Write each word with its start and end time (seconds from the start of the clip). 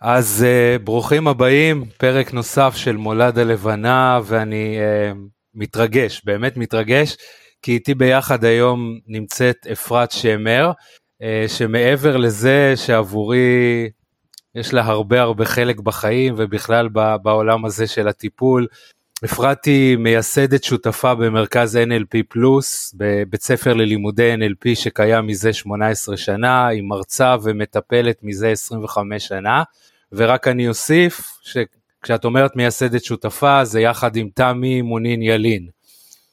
אז 0.00 0.44
uh, 0.46 0.82
ברוכים 0.82 1.28
הבאים, 1.28 1.84
פרק 1.98 2.32
נוסף 2.32 2.74
של 2.76 2.96
מולד 2.96 3.38
הלבנה, 3.38 4.20
ואני 4.24 4.78
uh, 4.78 5.16
מתרגש, 5.54 6.22
באמת 6.24 6.56
מתרגש, 6.56 7.16
כי 7.62 7.72
איתי 7.72 7.94
ביחד 7.94 8.44
היום 8.44 8.98
נמצאת 9.06 9.66
אפרת 9.72 10.12
שמר, 10.12 10.72
uh, 11.22 11.48
שמעבר 11.48 12.16
לזה 12.16 12.72
שעבורי 12.76 13.90
יש 14.54 14.74
לה 14.74 14.84
הרבה 14.84 15.20
הרבה 15.20 15.44
חלק 15.44 15.80
בחיים 15.80 16.34
ובכלל 16.36 16.88
בעולם 17.22 17.64
הזה 17.64 17.86
של 17.86 18.08
הטיפול, 18.08 18.66
אפרת 19.24 19.64
היא 19.64 19.96
מייסדת 19.96 20.64
שותפה 20.64 21.14
במרכז 21.14 21.76
NLP 21.76 22.18
פלוס, 22.28 22.94
בבית 22.96 23.42
ספר 23.42 23.74
ללימודי 23.74 24.34
NLP 24.34 24.74
שקיים 24.74 25.26
מזה 25.26 25.52
18 25.52 26.16
שנה, 26.16 26.66
היא 26.66 26.82
מרצה 26.82 27.36
ומטפלת 27.42 28.18
מזה 28.22 28.48
25 28.48 29.26
שנה, 29.26 29.62
ורק 30.12 30.48
אני 30.48 30.68
אוסיף 30.68 31.38
שכשאת 31.42 32.24
אומרת 32.24 32.56
מייסדת 32.56 33.04
שותפה 33.04 33.64
זה 33.64 33.80
יחד 33.80 34.16
עם 34.16 34.28
תמי 34.34 34.82
מונין 34.82 35.22
ילין. 35.22 35.66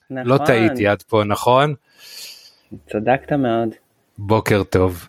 נכון. 0.09 0.27
לא 0.27 0.37
טעיתי 0.45 0.87
עד 0.87 1.01
פה, 1.01 1.23
נכון? 1.23 1.73
צדקת 2.89 3.33
מאוד. 3.33 3.69
בוקר 4.17 4.63
טוב. 4.63 5.07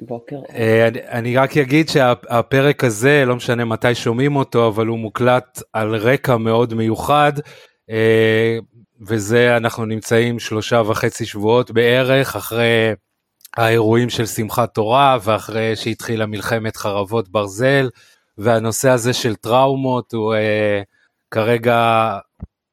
בוקר. 0.00 0.36
אה, 0.54 0.88
אני, 1.08 1.36
רק 1.36 1.56
אגיד 1.56 1.88
שהפרק 1.88 2.84
הזה, 2.84 3.24
לא 3.26 3.36
משנה 3.36 3.64
מתי 3.64 3.94
שומעים 3.94 4.36
אותו, 4.36 4.68
אבל 4.68 4.86
הוא 4.86 4.98
מוקלט 4.98 5.62
על 5.72 5.96
רקע 5.96 6.36
מאוד 6.36 6.74
מיוחד, 6.74 7.32
אה, 7.90 8.58
וזה 9.08 9.56
אנחנו 9.56 9.84
נמצאים 9.84 10.38
שלושה 10.38 10.82
וחצי 10.86 11.26
שבועות 11.26 11.70
בערך 11.70 12.36
אחרי 12.36 12.92
האירועים 13.56 14.10
של 14.10 14.26
שמחת 14.26 14.74
תורה 14.74 15.18
ואחרי 15.22 15.76
שהתחילה 15.76 16.26
מלחמת 16.26 16.76
חרבות 16.76 17.28
ברזל, 17.28 17.88
והנושא 18.38 18.90
הזה 18.90 19.12
של 19.12 19.34
טראומות 19.34 20.12
הוא 20.12 20.34
אה, 20.34 20.82
כרגע 21.30 22.12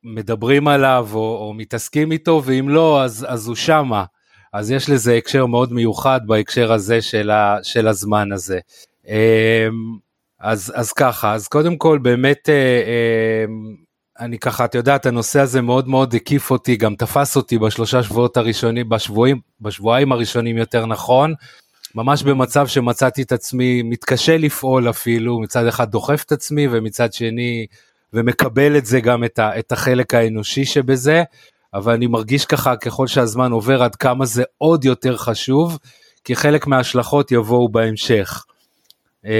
מדברים 0.04 0.68
עליו 0.68 1.08
או, 1.14 1.20
או 1.20 1.54
מתעסקים 1.54 2.12
איתו, 2.12 2.42
ואם 2.46 2.70
לא, 2.70 3.04
אז, 3.04 3.26
אז 3.30 3.48
הוא 3.48 3.56
שמה. 3.56 4.04
אז 4.56 4.72
יש 4.72 4.90
לזה 4.90 5.16
הקשר 5.16 5.46
מאוד 5.46 5.74
מיוחד 5.74 6.20
בהקשר 6.26 6.74
הזה 6.74 7.02
של, 7.02 7.30
ה, 7.30 7.58
של 7.64 7.88
הזמן 7.88 8.32
הזה. 8.32 8.60
אמ, 9.08 9.14
אז, 10.40 10.74
אז 10.76 10.92
ככה, 10.92 11.34
אז 11.34 11.48
קודם 11.48 11.78
כל 11.78 11.98
באמת, 11.98 12.50
אה, 12.50 12.84
אמ, 13.46 13.76
אני 14.20 14.40
ככה, 14.40 14.66
את 14.66 14.76
יודעת, 14.76 15.06
הנושא 15.06 15.40
הזה 15.40 15.62
מאוד 15.62 15.88
מאוד 15.88 16.16
הקיף 16.16 16.52
אותי, 16.52 16.76
גם 16.76 16.96
תפס 16.96 17.36
אותי 17.36 17.58
בשלושה 17.58 18.04
שבועות 18.04 18.38
הראשונים, 18.38 18.90
בשבועים, 18.90 19.40
בשבועיים 19.62 20.12
הראשונים 20.12 20.58
יותר 20.58 20.86
נכון, 20.86 21.34
ממש 21.96 22.24
במצב 22.24 22.68
שמצאתי 22.68 23.22
את 23.22 23.32
עצמי 23.32 23.82
מתקשה 23.82 24.38
לפעול 24.38 24.90
אפילו, 24.90 25.40
מצד 25.40 25.68
אחד 25.68 25.92
דוחף 25.92 26.24
את 26.26 26.32
עצמי 26.32 26.68
ומצד 26.72 27.14
שני, 27.14 27.66
ומקבל 28.14 28.78
את 28.78 28.86
זה 28.86 29.00
גם 29.00 29.24
את, 29.24 29.40
ה, 29.40 29.60
את 29.60 29.72
החלק 29.72 30.14
האנושי 30.14 30.66
שבזה. 30.66 31.24
אבל 31.76 31.94
אני 31.94 32.08
מרגיש 32.08 32.46
ככה 32.46 32.76
ככל 32.76 33.08
שהזמן 33.08 33.52
עובר 33.52 33.84
עד 33.84 33.96
כמה 33.96 34.26
זה 34.26 34.44
עוד 34.58 34.86
יותר 34.86 35.18
חשוב, 35.18 35.80
כי 36.24 36.36
חלק 36.36 36.68
מההשלכות 36.68 37.32
יבואו 37.32 37.70
בהמשך. 37.70 38.46
אמ, 39.26 39.32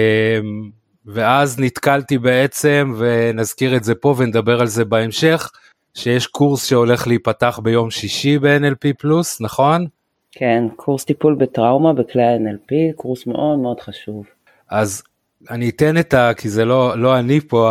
ואז 1.06 1.60
נתקלתי 1.60 2.18
בעצם, 2.18 2.94
ונזכיר 2.98 3.76
את 3.76 3.84
זה 3.84 3.96
פה 3.96 4.16
ונדבר 4.18 4.62
על 4.62 4.68
זה 4.68 4.86
בהמשך, 4.86 5.52
שיש 5.94 6.28
קורס 6.28 6.66
שהולך 6.70 7.08
להיפתח 7.08 7.60
ביום 7.64 7.92
שישי 7.92 8.40
ב-NLP 8.40 8.94
פלוס, 9.00 9.42
נכון? 9.42 9.86
כן, 10.32 10.64
קורס 10.76 11.06
טיפול 11.06 11.36
בטראומה 11.36 11.94
בכלי 11.94 12.24
ה-NLP, 12.24 12.96
קורס 12.96 13.28
מאוד 13.28 13.60
מאוד 13.60 13.80
חשוב. 13.80 14.26
אז 14.70 15.04
אני 15.50 15.70
אתן 15.70 15.98
את 15.98 16.14
ה... 16.14 16.32
כי 16.38 16.50
זה 16.50 16.66
לא, 16.66 16.98
לא 16.98 17.20
אני 17.20 17.40
פה 17.40 17.70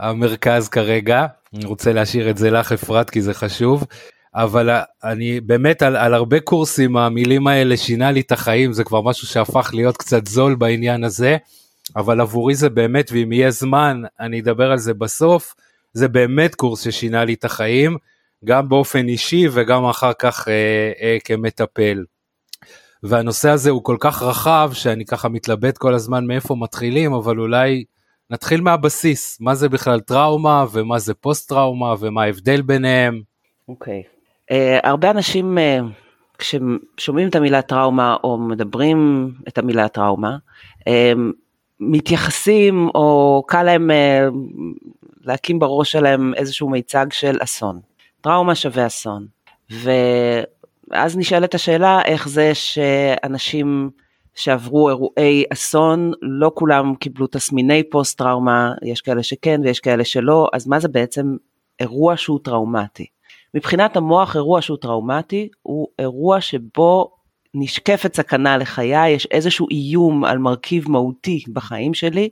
המרכז 0.00 0.68
כרגע, 0.68 1.26
אני 1.54 1.64
רוצה 1.64 1.92
להשאיר 1.92 2.30
את 2.30 2.38
זה 2.38 2.50
לך 2.50 2.72
אפרת 2.72 3.10
כי 3.10 3.22
זה 3.22 3.34
חשוב, 3.34 3.84
אבל 4.34 4.70
אני 5.04 5.40
באמת 5.40 5.82
על, 5.82 5.96
על 5.96 6.14
הרבה 6.14 6.40
קורסים 6.40 6.96
המילים 6.96 7.46
האלה 7.46 7.76
שינה 7.76 8.10
לי 8.10 8.20
את 8.20 8.32
החיים, 8.32 8.72
זה 8.72 8.84
כבר 8.84 9.00
משהו 9.00 9.26
שהפך 9.26 9.70
להיות 9.74 9.96
קצת 9.96 10.26
זול 10.26 10.54
בעניין 10.54 11.04
הזה, 11.04 11.36
אבל 11.96 12.20
עבורי 12.20 12.54
זה 12.54 12.68
באמת, 12.68 13.10
ואם 13.12 13.32
יהיה 13.32 13.50
זמן 13.50 14.02
אני 14.20 14.40
אדבר 14.40 14.70
על 14.70 14.78
זה 14.78 14.94
בסוף, 14.94 15.54
זה 15.92 16.08
באמת 16.08 16.54
קורס 16.54 16.80
ששינה 16.84 17.24
לי 17.24 17.34
את 17.34 17.44
החיים, 17.44 17.96
גם 18.44 18.68
באופן 18.68 19.08
אישי 19.08 19.46
וגם 19.52 19.84
אחר 19.84 20.12
כך 20.18 20.48
אה, 20.48 20.92
אה, 21.02 21.16
כמטפל. 21.24 22.04
והנושא 23.02 23.48
הזה 23.48 23.70
הוא 23.70 23.84
כל 23.84 23.96
כך 24.00 24.22
רחב 24.22 24.70
שאני 24.72 25.04
ככה 25.04 25.28
מתלבט 25.28 25.78
כל 25.78 25.94
הזמן 25.94 26.26
מאיפה 26.26 26.54
מתחילים, 26.54 27.12
אבל 27.12 27.38
אולי 27.38 27.84
נתחיל 28.34 28.60
מהבסיס, 28.60 29.40
מה 29.40 29.54
זה 29.54 29.68
בכלל 29.68 30.00
טראומה 30.00 30.64
ומה 30.72 30.98
זה 30.98 31.14
פוסט 31.14 31.48
טראומה 31.48 31.94
ומה 32.00 32.22
ההבדל 32.22 32.62
ביניהם. 32.62 33.22
אוקיי, 33.68 34.02
okay. 34.02 34.52
uh, 34.52 34.54
הרבה 34.82 35.10
אנשים 35.10 35.58
uh, 35.58 36.38
כששומעים 36.38 37.28
את 37.28 37.34
המילה 37.34 37.62
טראומה 37.62 38.16
או 38.24 38.38
מדברים 38.38 39.30
את 39.48 39.58
המילה 39.58 39.88
טראומה, 39.88 40.36
uh, 40.80 40.84
מתייחסים 41.80 42.88
או 42.94 43.42
קל 43.48 43.62
להם 43.62 43.90
uh, 43.90 44.34
להקים 45.24 45.58
בראש 45.58 45.92
שלהם 45.92 46.34
איזשהו 46.34 46.68
מיצג 46.68 47.06
של 47.10 47.38
אסון. 47.42 47.80
טראומה 48.20 48.54
שווה 48.54 48.86
אסון. 48.86 49.26
ואז 49.70 51.16
נשאלת 51.16 51.54
השאלה 51.54 52.02
איך 52.04 52.28
זה 52.28 52.54
שאנשים 52.54 53.90
שעברו 54.34 54.88
אירועי 54.88 55.44
אסון, 55.52 56.12
לא 56.22 56.50
כולם 56.54 56.94
קיבלו 56.94 57.26
תסמיני 57.26 57.82
פוסט 57.90 58.18
טראומה, 58.18 58.72
יש 58.82 59.00
כאלה 59.00 59.22
שכן 59.22 59.60
ויש 59.64 59.80
כאלה 59.80 60.04
שלא, 60.04 60.48
אז 60.52 60.66
מה 60.66 60.80
זה 60.80 60.88
בעצם 60.88 61.36
אירוע 61.80 62.16
שהוא 62.16 62.38
טראומטי? 62.44 63.06
מבחינת 63.54 63.96
המוח 63.96 64.36
אירוע 64.36 64.62
שהוא 64.62 64.78
טראומטי 64.80 65.48
הוא 65.62 65.88
אירוע 65.98 66.40
שבו 66.40 67.10
נשקפת 67.54 68.14
סכנה 68.14 68.56
לחיי, 68.56 69.10
יש 69.10 69.26
איזשהו 69.30 69.66
איום 69.70 70.24
על 70.24 70.38
מרכיב 70.38 70.90
מהותי 70.90 71.44
בחיים 71.52 71.94
שלי, 71.94 72.28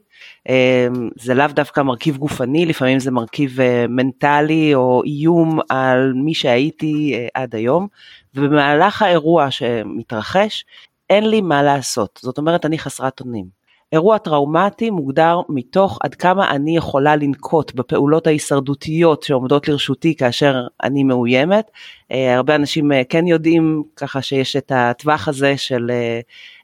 אמ, 0.48 1.10
זה 1.16 1.34
לאו 1.34 1.46
דווקא 1.46 1.80
מרכיב 1.80 2.16
גופני, 2.16 2.66
לפעמים 2.66 2.98
זה 2.98 3.10
מרכיב 3.10 3.60
אה, 3.60 3.84
מנטלי 3.88 4.74
או 4.74 5.02
איום 5.04 5.58
על 5.68 6.12
מי 6.14 6.34
שהייתי 6.34 7.14
אה, 7.14 7.42
עד 7.42 7.54
היום, 7.54 7.86
ובמהלך 8.34 9.02
האירוע 9.02 9.50
שמתרחש, 9.50 10.64
אין 11.12 11.30
לי 11.30 11.40
מה 11.40 11.62
לעשות, 11.62 12.20
זאת 12.22 12.38
אומרת 12.38 12.66
אני 12.66 12.78
חסרת 12.78 13.20
אונים. 13.20 13.62
אירוע 13.92 14.18
טראומטי 14.18 14.90
מוגדר 14.90 15.40
מתוך 15.48 15.98
עד 16.02 16.14
כמה 16.14 16.50
אני 16.50 16.76
יכולה 16.76 17.16
לנקוט 17.16 17.74
בפעולות 17.74 18.26
ההישרדותיות 18.26 19.22
שעומדות 19.22 19.68
לרשותי 19.68 20.16
כאשר 20.16 20.66
אני 20.82 21.04
מאוימת. 21.04 21.70
אה, 22.12 22.34
הרבה 22.36 22.54
אנשים 22.54 22.92
אה, 22.92 23.02
כן 23.08 23.26
יודעים 23.26 23.82
ככה 23.96 24.22
שיש 24.22 24.56
את 24.56 24.72
הטווח 24.74 25.28
הזה 25.28 25.56
של 25.56 25.90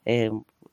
אה, 0.07 0.27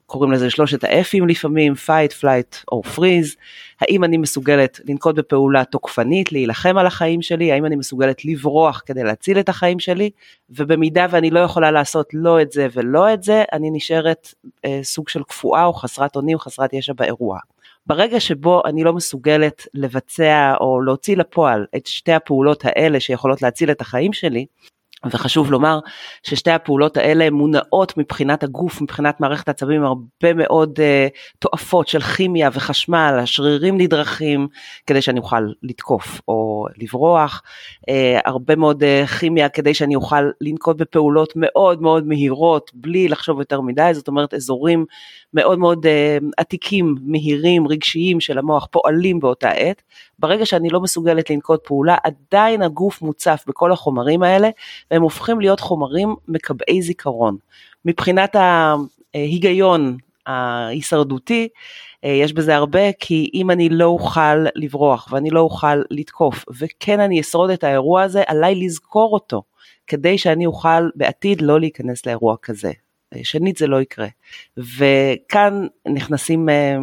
קוראים 0.05 0.31
לזה 0.31 0.49
שלושת 0.49 0.83
האפים 0.83 1.27
לפעמים, 1.27 1.73
fight, 1.73 2.21
flight 2.21 2.63
או 2.71 2.81
freeze, 2.95 3.35
האם 3.81 4.03
אני 4.03 4.17
מסוגלת 4.17 4.79
לנקוט 4.85 5.15
בפעולה 5.15 5.65
תוקפנית, 5.65 6.31
להילחם 6.31 6.77
על 6.77 6.85
החיים 6.85 7.21
שלי, 7.21 7.51
האם 7.51 7.65
אני 7.65 7.75
מסוגלת 7.75 8.25
לברוח 8.25 8.81
כדי 8.85 9.03
להציל 9.03 9.39
את 9.39 9.49
החיים 9.49 9.79
שלי, 9.79 10.09
ובמידה 10.49 11.05
ואני 11.09 11.29
לא 11.29 11.39
יכולה 11.39 11.71
לעשות 11.71 12.09
לא 12.13 12.41
את 12.41 12.51
זה 12.51 12.67
ולא 12.73 13.13
את 13.13 13.23
זה, 13.23 13.43
אני 13.53 13.69
נשארת 13.71 14.33
אה, 14.65 14.79
סוג 14.83 15.09
של 15.09 15.23
קפואה 15.23 15.65
או 15.65 15.73
חסרת 15.73 16.15
אונים, 16.15 16.39
חסרת 16.39 16.73
ישע 16.73 16.93
באירוע. 16.93 17.39
ברגע 17.87 18.19
שבו 18.19 18.61
אני 18.65 18.83
לא 18.83 18.93
מסוגלת 18.93 19.67
לבצע 19.73 20.53
או 20.59 20.81
להוציא 20.81 21.17
לפועל 21.17 21.65
את 21.75 21.85
שתי 21.87 22.11
הפעולות 22.11 22.65
האלה 22.65 22.99
שיכולות 22.99 23.41
להציל 23.41 23.71
את 23.71 23.81
החיים 23.81 24.13
שלי, 24.13 24.45
וחשוב 25.11 25.51
לומר 25.51 25.79
ששתי 26.23 26.51
הפעולות 26.51 26.97
האלה 26.97 27.29
מונעות 27.29 27.97
מבחינת 27.97 28.43
הגוף, 28.43 28.81
מבחינת 28.81 29.19
מערכת 29.19 29.47
העצבים, 29.47 29.83
הרבה 29.83 30.33
מאוד 30.35 30.79
uh, 30.79 31.17
תועפות 31.39 31.87
של 31.87 32.01
כימיה 32.01 32.49
וחשמל, 32.53 33.19
השרירים 33.21 33.77
נדרכים 33.77 34.47
כדי 34.87 35.01
שאני 35.01 35.19
אוכל 35.19 35.49
לתקוף 35.63 36.21
או 36.27 36.65
לברוח, 36.77 37.41
uh, 37.89 37.93
הרבה 38.25 38.55
מאוד 38.55 38.83
uh, 38.83 39.07
כימיה 39.07 39.49
כדי 39.49 39.73
שאני 39.73 39.95
אוכל 39.95 40.29
לנקוט 40.41 40.77
בפעולות 40.77 41.33
מאוד 41.35 41.81
מאוד 41.81 42.07
מהירות 42.07 42.71
בלי 42.73 43.07
לחשוב 43.07 43.39
יותר 43.39 43.61
מדי, 43.61 43.89
זאת 43.93 44.07
אומרת 44.07 44.33
אזורים 44.33 44.85
מאוד 45.33 45.59
מאוד 45.59 45.85
uh, 45.85 46.25
עתיקים, 46.37 46.95
מהירים, 47.05 47.67
רגשיים 47.67 48.19
של 48.19 48.37
המוח 48.37 48.67
פועלים 48.71 49.19
באותה 49.19 49.49
עת. 49.49 49.81
ברגע 50.19 50.45
שאני 50.45 50.69
לא 50.69 50.81
מסוגלת 50.81 51.29
לנקוט 51.29 51.67
פעולה, 51.67 51.97
עדיין 52.03 52.61
הגוף 52.61 53.01
מוצף 53.01 53.43
בכל 53.47 53.71
החומרים 53.71 54.23
האלה, 54.23 54.49
והם 54.91 55.01
הופכים 55.01 55.39
להיות 55.39 55.59
חומרים 55.59 56.15
מקבעי 56.27 56.81
זיכרון. 56.81 57.37
מבחינת 57.85 58.35
ההיגיון 59.13 59.97
ההישרדותי, 60.25 61.47
אה, 62.03 62.09
יש 62.09 62.33
בזה 62.33 62.55
הרבה, 62.55 62.93
כי 62.99 63.29
אם 63.33 63.51
אני 63.51 63.69
לא 63.69 63.85
אוכל 63.85 64.45
לברוח 64.55 65.07
ואני 65.11 65.29
לא 65.29 65.39
אוכל 65.39 65.81
לתקוף, 65.91 66.45
וכן 66.59 66.99
אני 66.99 67.21
אשרוד 67.21 67.49
את 67.49 67.63
האירוע 67.63 68.01
הזה, 68.01 68.23
עליי 68.27 68.55
לזכור 68.55 69.13
אותו, 69.13 69.43
כדי 69.87 70.17
שאני 70.17 70.45
אוכל 70.45 70.89
בעתיד 70.95 71.41
לא 71.41 71.59
להיכנס 71.59 72.05
לאירוע 72.05 72.35
כזה. 72.41 72.71
שנית 73.23 73.57
זה 73.57 73.67
לא 73.67 73.81
יקרה. 73.81 74.07
וכאן 74.57 75.67
נכנסים 75.87 76.49
אה, 76.49 76.77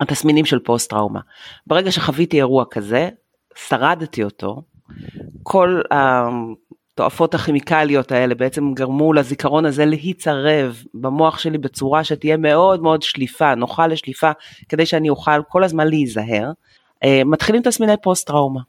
התסמינים 0.00 0.44
של 0.44 0.58
פוסט 0.58 0.90
טראומה. 0.90 1.20
ברגע 1.66 1.92
שחוויתי 1.92 2.36
אירוע 2.36 2.64
כזה, 2.70 3.08
שרדתי 3.54 4.24
אותו, 4.24 4.62
כל 5.42 5.80
התועפות 5.90 7.34
הכימיקליות 7.34 8.12
האלה 8.12 8.34
בעצם 8.34 8.74
גרמו 8.74 9.12
לזיכרון 9.12 9.64
הזה 9.64 9.84
להיצרב 9.84 10.82
במוח 10.94 11.38
שלי 11.38 11.58
בצורה 11.58 12.04
שתהיה 12.04 12.36
מאוד 12.36 12.82
מאוד 12.82 13.02
שליפה, 13.02 13.54
נוחה 13.54 13.86
לשליפה, 13.86 14.30
כדי 14.68 14.86
שאני 14.86 15.10
אוכל 15.10 15.42
כל 15.48 15.64
הזמן 15.64 15.88
להיזהר. 15.88 16.50
אה, 17.04 17.22
מתחילים 17.24 17.62
תסמיני 17.62 17.96
פוסט 18.02 18.26
טראומה, 18.26 18.60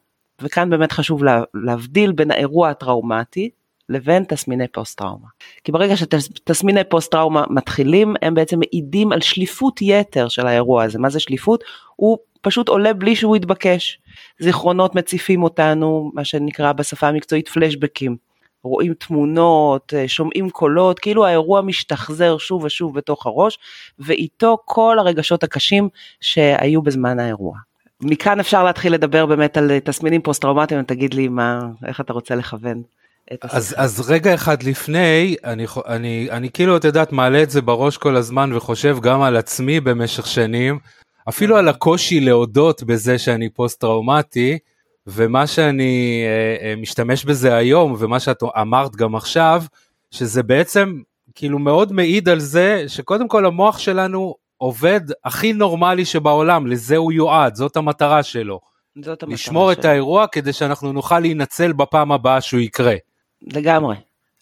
וכאן 0.41 0.69
באמת 0.69 0.91
חשוב 0.91 1.21
להבדיל 1.53 2.11
בין 2.11 2.31
האירוע 2.31 2.69
הטראומטי 2.69 3.49
לבין 3.89 4.23
תסמיני 4.23 4.67
פוסט 4.67 4.97
טראומה. 4.97 5.27
כי 5.63 5.71
ברגע 5.71 5.97
שתסמיני 5.97 6.83
פוסט 6.83 7.11
טראומה 7.11 7.43
מתחילים, 7.49 8.15
הם 8.21 8.33
בעצם 8.33 8.59
מעידים 8.59 9.11
על 9.11 9.21
שליפות 9.21 9.81
יתר 9.81 10.27
של 10.27 10.47
האירוע 10.47 10.83
הזה. 10.83 10.99
מה 10.99 11.09
זה 11.09 11.19
שליפות? 11.19 11.63
הוא 11.95 12.17
פשוט 12.41 12.69
עולה 12.69 12.93
בלי 12.93 13.15
שהוא 13.15 13.35
יתבקש. 13.35 13.99
זיכרונות 14.39 14.95
מציפים 14.95 15.43
אותנו, 15.43 16.11
מה 16.13 16.25
שנקרא 16.25 16.71
בשפה 16.71 17.07
המקצועית 17.07 17.47
פלשבקים. 17.47 18.15
רואים 18.63 18.93
תמונות, 18.93 19.93
שומעים 20.07 20.49
קולות, 20.49 20.99
כאילו 20.99 21.25
האירוע 21.25 21.61
משתחזר 21.61 22.37
שוב 22.37 22.63
ושוב 22.63 22.97
בתוך 22.97 23.25
הראש, 23.25 23.59
ואיתו 23.99 24.57
כל 24.65 24.99
הרגשות 24.99 25.43
הקשים 25.43 25.89
שהיו 26.21 26.81
בזמן 26.81 27.19
האירוע. 27.19 27.57
מכאן 28.01 28.39
אפשר 28.39 28.63
להתחיל 28.63 28.93
לדבר 28.93 29.25
באמת 29.25 29.57
על 29.57 29.79
תסמינים 29.79 30.21
פוסט 30.21 30.41
טראומטיים, 30.41 30.83
תגיד 30.83 31.13
לי 31.13 31.27
מה, 31.27 31.59
איך 31.85 32.01
אתה 32.01 32.13
רוצה 32.13 32.35
לכוון. 32.35 32.83
אז, 33.41 33.75
אז 33.77 34.09
רגע 34.09 34.33
אחד 34.33 34.63
לפני, 34.63 35.35
אני, 35.43 35.65
אני, 35.87 36.27
אני 36.31 36.49
כאילו, 36.49 36.77
את 36.77 36.83
יודעת, 36.83 37.11
מעלה 37.11 37.43
את 37.43 37.49
זה 37.49 37.61
בראש 37.61 37.97
כל 37.97 38.15
הזמן 38.15 38.53
וחושב 38.53 38.97
גם 39.01 39.21
על 39.21 39.35
עצמי 39.37 39.79
במשך 39.79 40.27
שנים, 40.27 40.79
אפילו 41.29 41.57
על 41.57 41.67
הקושי 41.67 42.19
להודות 42.19 42.83
בזה 42.83 43.17
שאני 43.17 43.49
פוסט 43.49 43.81
טראומטי, 43.81 44.57
ומה 45.07 45.47
שאני 45.47 46.23
אה, 46.25 46.69
אה, 46.69 46.75
משתמש 46.75 47.25
בזה 47.25 47.55
היום, 47.55 47.95
ומה 47.99 48.19
שאת 48.19 48.43
אמרת 48.61 48.95
גם 48.95 49.15
עכשיו, 49.15 49.63
שזה 50.11 50.43
בעצם 50.43 51.01
כאילו 51.35 51.59
מאוד 51.59 51.93
מעיד 51.93 52.29
על 52.29 52.39
זה 52.39 52.83
שקודם 52.87 53.27
כל 53.27 53.45
המוח 53.45 53.77
שלנו 53.77 54.35
עובד 54.57 55.01
הכי 55.25 55.53
נורמלי 55.53 56.05
שבעולם, 56.05 56.67
לזה 56.67 56.97
הוא 56.97 57.11
יועד, 57.11 57.55
זאת 57.55 57.77
המטרה 57.77 58.23
שלו. 58.23 58.59
זאת 59.01 59.23
המטרה 59.23 59.33
לשמור 59.33 59.73
שלו. 59.73 59.79
את 59.79 59.85
האירוע 59.85 60.27
כדי 60.27 60.53
שאנחנו 60.53 60.93
נוכל 60.93 61.19
להינצל 61.19 61.73
בפעם 61.73 62.11
הבאה 62.11 62.41
שהוא 62.41 62.59
יקרה. 62.59 62.95
לגמרי, 63.41 63.95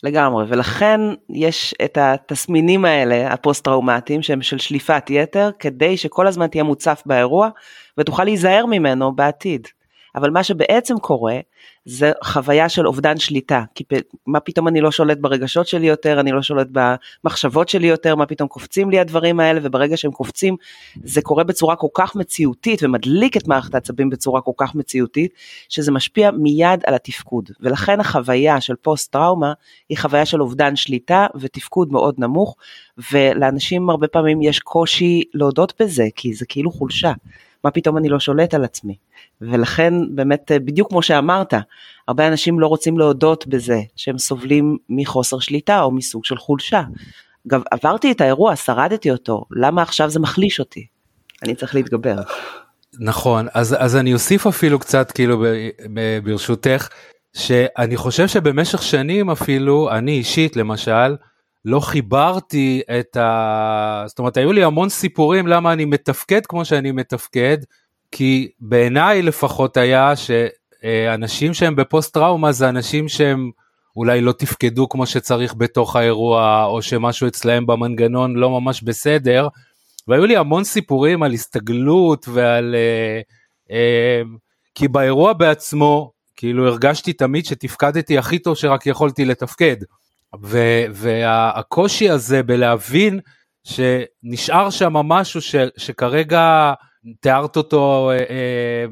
לגמרי, 0.03 0.45
ולכן 0.47 0.99
יש 1.29 1.73
את 1.85 1.97
התסמינים 1.97 2.85
האלה, 2.85 3.33
הפוסט-טראומטיים, 3.33 4.21
שהם 4.21 4.41
של 4.41 4.57
שליפת 4.57 5.03
יתר, 5.09 5.49
כדי 5.59 5.97
שכל 5.97 6.27
הזמן 6.27 6.47
תהיה 6.47 6.63
מוצף 6.63 7.03
באירוע 7.05 7.49
ותוכל 7.97 8.23
להיזהר 8.23 8.65
ממנו 8.65 9.15
בעתיד. 9.15 9.67
אבל 10.15 10.29
מה 10.29 10.43
שבעצם 10.43 10.99
קורה 10.99 11.39
זה 11.85 12.11
חוויה 12.23 12.69
של 12.69 12.87
אובדן 12.87 13.17
שליטה, 13.17 13.63
כי 13.75 13.83
מה 14.27 14.39
פתאום 14.39 14.67
אני 14.67 14.81
לא 14.81 14.91
שולט 14.91 15.17
ברגשות 15.17 15.67
שלי 15.67 15.87
יותר, 15.87 16.19
אני 16.19 16.31
לא 16.31 16.41
שולט 16.41 16.67
במחשבות 16.71 17.69
שלי 17.69 17.87
יותר, 17.87 18.15
מה 18.15 18.25
פתאום 18.25 18.47
קופצים 18.47 18.89
לי 18.89 18.99
הדברים 18.99 19.39
האלה, 19.39 19.59
וברגע 19.63 19.97
שהם 19.97 20.11
קופצים 20.11 20.55
זה 21.03 21.21
קורה 21.21 21.43
בצורה 21.43 21.75
כל 21.75 21.87
כך 21.93 22.15
מציאותית 22.15 22.83
ומדליק 22.83 23.37
את 23.37 23.47
מערכת 23.47 23.75
העצבים 23.75 24.09
בצורה 24.09 24.41
כל 24.41 24.51
כך 24.57 24.75
מציאותית, 24.75 25.31
שזה 25.69 25.91
משפיע 25.91 26.31
מיד 26.31 26.83
על 26.85 26.93
התפקוד, 26.93 27.49
ולכן 27.59 27.99
החוויה 27.99 28.61
של 28.61 28.75
פוסט 28.75 29.11
טראומה 29.11 29.53
היא 29.89 29.97
חוויה 29.97 30.25
של 30.25 30.41
אובדן 30.41 30.75
שליטה 30.75 31.27
ותפקוד 31.35 31.91
מאוד 31.91 32.15
נמוך, 32.17 32.55
ולאנשים 33.11 33.89
הרבה 33.89 34.07
פעמים 34.07 34.41
יש 34.41 34.59
קושי 34.59 35.23
להודות 35.33 35.73
בזה, 35.81 36.07
כי 36.15 36.33
זה 36.33 36.45
כאילו 36.45 36.71
חולשה. 36.71 37.13
מה 37.65 37.71
פתאום 37.71 37.97
אני 37.97 38.09
לא 38.09 38.19
שולט 38.19 38.53
על 38.53 38.63
עצמי. 38.63 38.95
ולכן 39.41 39.93
באמת 40.15 40.51
אה, 40.51 40.59
בדיוק 40.59 40.89
כמו 40.89 41.01
שאמרת, 41.01 41.53
הרבה 42.07 42.27
אנשים 42.27 42.59
לא 42.59 42.67
רוצים 42.67 42.97
להודות 42.97 43.47
בזה 43.47 43.79
שהם 43.95 44.17
סובלים 44.17 44.77
מחוסר 44.89 45.39
שליטה 45.39 45.81
או 45.81 45.91
מסוג 45.91 46.25
של 46.25 46.37
חולשה. 46.37 46.81
אגב, 47.47 47.61
עברתי 47.71 48.11
את 48.11 48.21
האירוע, 48.21 48.55
שרדתי 48.55 49.11
אותו, 49.11 49.45
למה 49.51 49.81
עכשיו 49.81 50.09
זה 50.09 50.19
מחליש 50.19 50.59
אותי? 50.59 50.87
אני 51.43 51.55
צריך 51.55 51.75
להתגבר. 51.75 52.15
נכון, 52.99 53.47
אז, 53.53 53.75
אז 53.79 53.95
אני 53.95 54.13
אוסיף 54.13 54.47
אפילו 54.47 54.79
קצת 54.79 55.11
כאילו 55.11 55.39
ב, 55.39 55.43
ב, 55.93 56.19
ברשותך, 56.23 56.89
שאני 57.33 57.97
חושב 57.97 58.27
שבמשך 58.27 58.83
שנים 58.83 59.29
אפילו, 59.29 59.91
אני 59.91 60.11
אישית 60.11 60.55
למשל, 60.55 61.15
לא 61.65 61.79
חיברתי 61.79 62.81
את 62.99 63.17
ה... 63.17 64.03
זאת 64.07 64.19
אומרת, 64.19 64.37
היו 64.37 64.53
לי 64.53 64.63
המון 64.63 64.89
סיפורים 64.89 65.47
למה 65.47 65.73
אני 65.73 65.85
מתפקד 65.85 66.45
כמו 66.45 66.65
שאני 66.65 66.91
מתפקד, 66.91 67.57
כי 68.11 68.49
בעיניי 68.59 69.21
לפחות 69.21 69.77
היה 69.77 70.13
שאנשים 70.15 71.53
שהם 71.53 71.75
בפוסט 71.75 72.13
טראומה 72.13 72.51
זה 72.51 72.69
אנשים 72.69 73.09
שהם 73.09 73.51
אולי 73.95 74.21
לא 74.21 74.31
תפקדו 74.31 74.89
כמו 74.89 75.05
שצריך 75.05 75.55
בתוך 75.55 75.95
האירוע, 75.95 76.65
או 76.65 76.81
שמשהו 76.81 77.27
אצלהם 77.27 77.65
במנגנון 77.65 78.35
לא 78.35 78.49
ממש 78.49 78.83
בסדר, 78.83 79.47
והיו 80.07 80.25
לי 80.25 80.37
המון 80.37 80.63
סיפורים 80.63 81.23
על 81.23 81.33
הסתגלות 81.33 82.25
ועל... 82.27 82.75
אה, 82.75 83.21
אה, 83.71 84.21
כי 84.75 84.87
באירוע 84.87 85.33
בעצמו, 85.33 86.11
כאילו 86.35 86.67
הרגשתי 86.67 87.13
תמיד 87.13 87.45
שתפקדתי 87.45 88.17
הכי 88.17 88.39
טוב 88.39 88.55
שרק 88.55 88.85
יכולתי 88.85 89.25
לתפקד. 89.25 89.77
והקושי 90.91 92.09
הזה 92.09 92.43
בלהבין 92.43 93.19
שנשאר 93.63 94.69
שם 94.69 94.93
משהו 94.93 95.41
ש- 95.41 95.55
שכרגע 95.77 96.73
תיארת 97.19 97.57
אותו, 97.57 98.11
אה, 98.11 98.17
אה, 98.17 98.85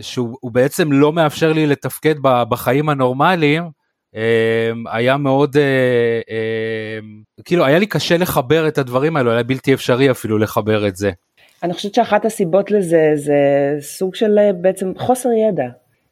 שהוא 0.00 0.52
בעצם 0.52 0.92
לא 0.92 1.12
מאפשר 1.12 1.52
לי 1.52 1.66
לתפקד 1.66 2.14
בחיים 2.22 2.88
הנורמליים, 2.88 3.62
אה, 4.16 4.70
היה 4.92 5.16
מאוד, 5.16 5.56
כאילו 7.44 7.64
היה 7.64 7.78
לי 7.78 7.86
קשה 7.86 8.16
לחבר 8.16 8.68
את 8.68 8.78
הדברים 8.78 9.16
האלו, 9.16 9.30
היה 9.30 9.42
בלתי 9.42 9.74
אפשרי 9.74 10.10
אפילו 10.10 10.38
לחבר 10.38 10.88
את 10.88 10.96
זה. 10.96 11.10
אני 11.62 11.74
חושבת 11.74 11.94
שאחת 11.94 12.24
הסיבות 12.24 12.70
לזה 12.70 13.10
זה 13.14 13.36
סוג 13.80 14.14
של 14.14 14.38
בעצם 14.60 14.92
חוסר 14.98 15.28
ידע. 15.48 15.68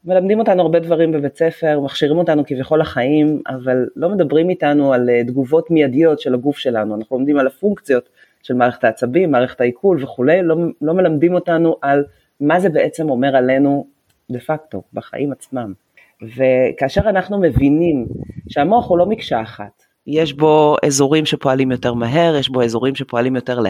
מלמדים 0.06 0.38
אותנו 0.38 0.62
הרבה 0.62 0.78
דברים 0.78 1.12
בבית 1.12 1.36
ספר, 1.36 1.80
מכשירים 1.80 2.18
אותנו 2.18 2.46
כביכול 2.46 2.80
לחיים, 2.80 3.42
אבל 3.48 3.88
לא 3.96 4.08
מדברים 4.08 4.50
איתנו 4.50 4.92
על 4.92 5.10
אה, 5.10 5.24
תגובות 5.24 5.70
מיידיות 5.70 6.20
של 6.20 6.34
הגוף 6.34 6.58
שלנו, 6.58 6.94
אנחנו 6.94 7.16
לומדים 7.16 7.38
על 7.38 7.46
הפונקציות 7.46 8.08
של 8.42 8.54
מערכת 8.54 8.84
העצבים, 8.84 9.30
מערכת 9.30 9.60
העיכול 9.60 10.02
וכולי, 10.02 10.42
לא, 10.42 10.56
לא 10.82 10.94
מלמדים 10.94 11.34
אותנו 11.34 11.76
על 11.82 12.04
מה 12.40 12.60
זה 12.60 12.68
בעצם 12.68 13.10
אומר 13.10 13.36
עלינו 13.36 13.86
דה 14.30 14.38
פקטו, 14.38 14.82
בחיים 14.92 15.32
עצמם. 15.32 15.72
וכאשר 16.22 17.00
אנחנו 17.00 17.40
מבינים 17.40 18.06
שהמוח 18.48 18.88
הוא 18.88 18.98
לא 18.98 19.06
מקשה 19.06 19.42
אחת, 19.42 19.82
יש 20.06 20.32
בו 20.32 20.76
אזורים 20.86 21.26
שפועלים 21.26 21.70
יותר 21.70 21.94
מהר, 21.94 22.36
יש 22.36 22.48
בו 22.48 22.62
אזורים 22.62 22.94
שפועלים 22.94 23.36
יותר 23.36 23.60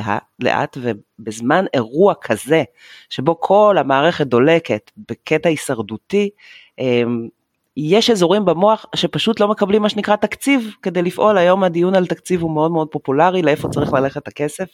לאט, 0.40 0.78
ובזמן 0.80 1.64
אירוע 1.74 2.14
כזה, 2.20 2.62
שבו 3.10 3.40
כל 3.40 3.76
המערכת 3.78 4.26
דולקת 4.26 4.90
בקטע 5.10 5.48
הישרדותי, 5.48 6.30
אמ, 6.78 7.28
יש 7.76 8.10
אזורים 8.10 8.44
במוח 8.44 8.86
שפשוט 8.94 9.40
לא 9.40 9.48
מקבלים 9.48 9.82
מה 9.82 9.88
שנקרא 9.88 10.16
תקציב 10.16 10.70
כדי 10.82 11.02
לפעול, 11.02 11.38
היום 11.38 11.64
הדיון 11.64 11.94
על 11.94 12.06
תקציב 12.06 12.42
הוא 12.42 12.50
מאוד 12.54 12.72
מאוד 12.72 12.88
פופולרי, 12.90 13.42
לאיפה 13.42 13.68
צריך 13.68 13.92
ללכת 13.92 14.28
הכסף, 14.28 14.68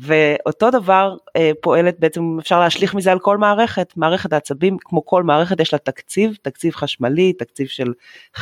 ואותו 0.00 0.70
דבר 0.70 1.16
אה, 1.36 1.50
פועלת 1.60 2.00
בעצם, 2.00 2.36
אפשר 2.40 2.60
להשליך 2.60 2.94
מזה 2.94 3.12
על 3.12 3.18
כל 3.18 3.38
מערכת, 3.38 3.92
מערכת 3.96 4.32
העצבים, 4.32 4.76
כמו 4.80 5.06
כל 5.06 5.22
מערכת 5.22 5.60
יש 5.60 5.72
לה 5.72 5.78
תקציב, 5.78 6.36
תקציב 6.42 6.74
חשמלי, 6.74 7.32
תקציב 7.32 7.66
של 7.66 7.92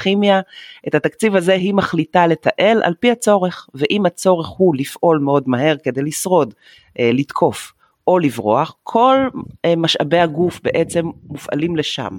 כימיה, 0.03 0.41
את 0.89 0.95
התקציב 0.95 1.37
הזה 1.37 1.53
היא 1.53 1.75
מחליטה 1.75 2.27
לתעל 2.27 2.83
על 2.83 2.95
פי 3.01 3.11
הצורך, 3.11 3.69
ואם 3.75 4.07
הצורך 4.07 4.47
הוא 4.47 4.75
לפעול 4.77 5.19
מאוד 5.19 5.45
מהר 5.47 5.77
כדי 5.83 6.03
לשרוד, 6.03 6.55
אה, 6.99 7.11
לתקוף 7.13 7.73
או 8.07 8.19
לברוח, 8.19 8.75
כל 8.83 9.17
אה, 9.65 9.77
משאבי 9.77 10.19
הגוף 10.19 10.61
בעצם 10.63 11.07
מופעלים 11.25 11.77
לשם. 11.77 12.19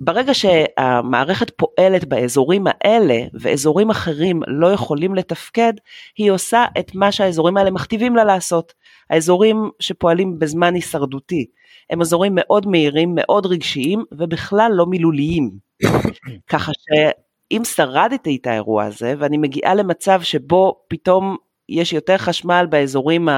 ברגע 0.00 0.34
שהמערכת 0.34 1.50
פועלת 1.50 2.04
באזורים 2.04 2.64
האלה 2.66 3.18
ואזורים 3.34 3.90
אחרים 3.90 4.40
לא 4.46 4.72
יכולים 4.72 5.14
לתפקד, 5.14 5.72
היא 6.16 6.30
עושה 6.30 6.64
את 6.78 6.94
מה 6.94 7.12
שהאזורים 7.12 7.56
האלה 7.56 7.70
מכתיבים 7.70 8.16
לה 8.16 8.24
לעשות. 8.24 8.72
האזורים 9.10 9.70
שפועלים 9.80 10.38
בזמן 10.38 10.74
הישרדותי 10.74 11.46
הם 11.90 12.00
אזורים 12.00 12.32
מאוד 12.34 12.66
מהירים, 12.66 13.12
מאוד 13.14 13.46
רגשיים 13.46 14.04
ובכלל 14.12 14.72
לא 14.74 14.86
מילוליים. 14.86 15.50
ככה 16.50 16.72
שאם 16.72 17.64
שרדתי 17.64 18.38
את 18.40 18.46
האירוע 18.46 18.84
הזה 18.84 19.14
ואני 19.18 19.38
מגיעה 19.38 19.74
למצב 19.74 20.22
שבו 20.22 20.84
פתאום 20.88 21.36
יש 21.70 21.92
יותר 21.92 22.16
חשמל 22.16 22.66
באזורים 22.70 23.28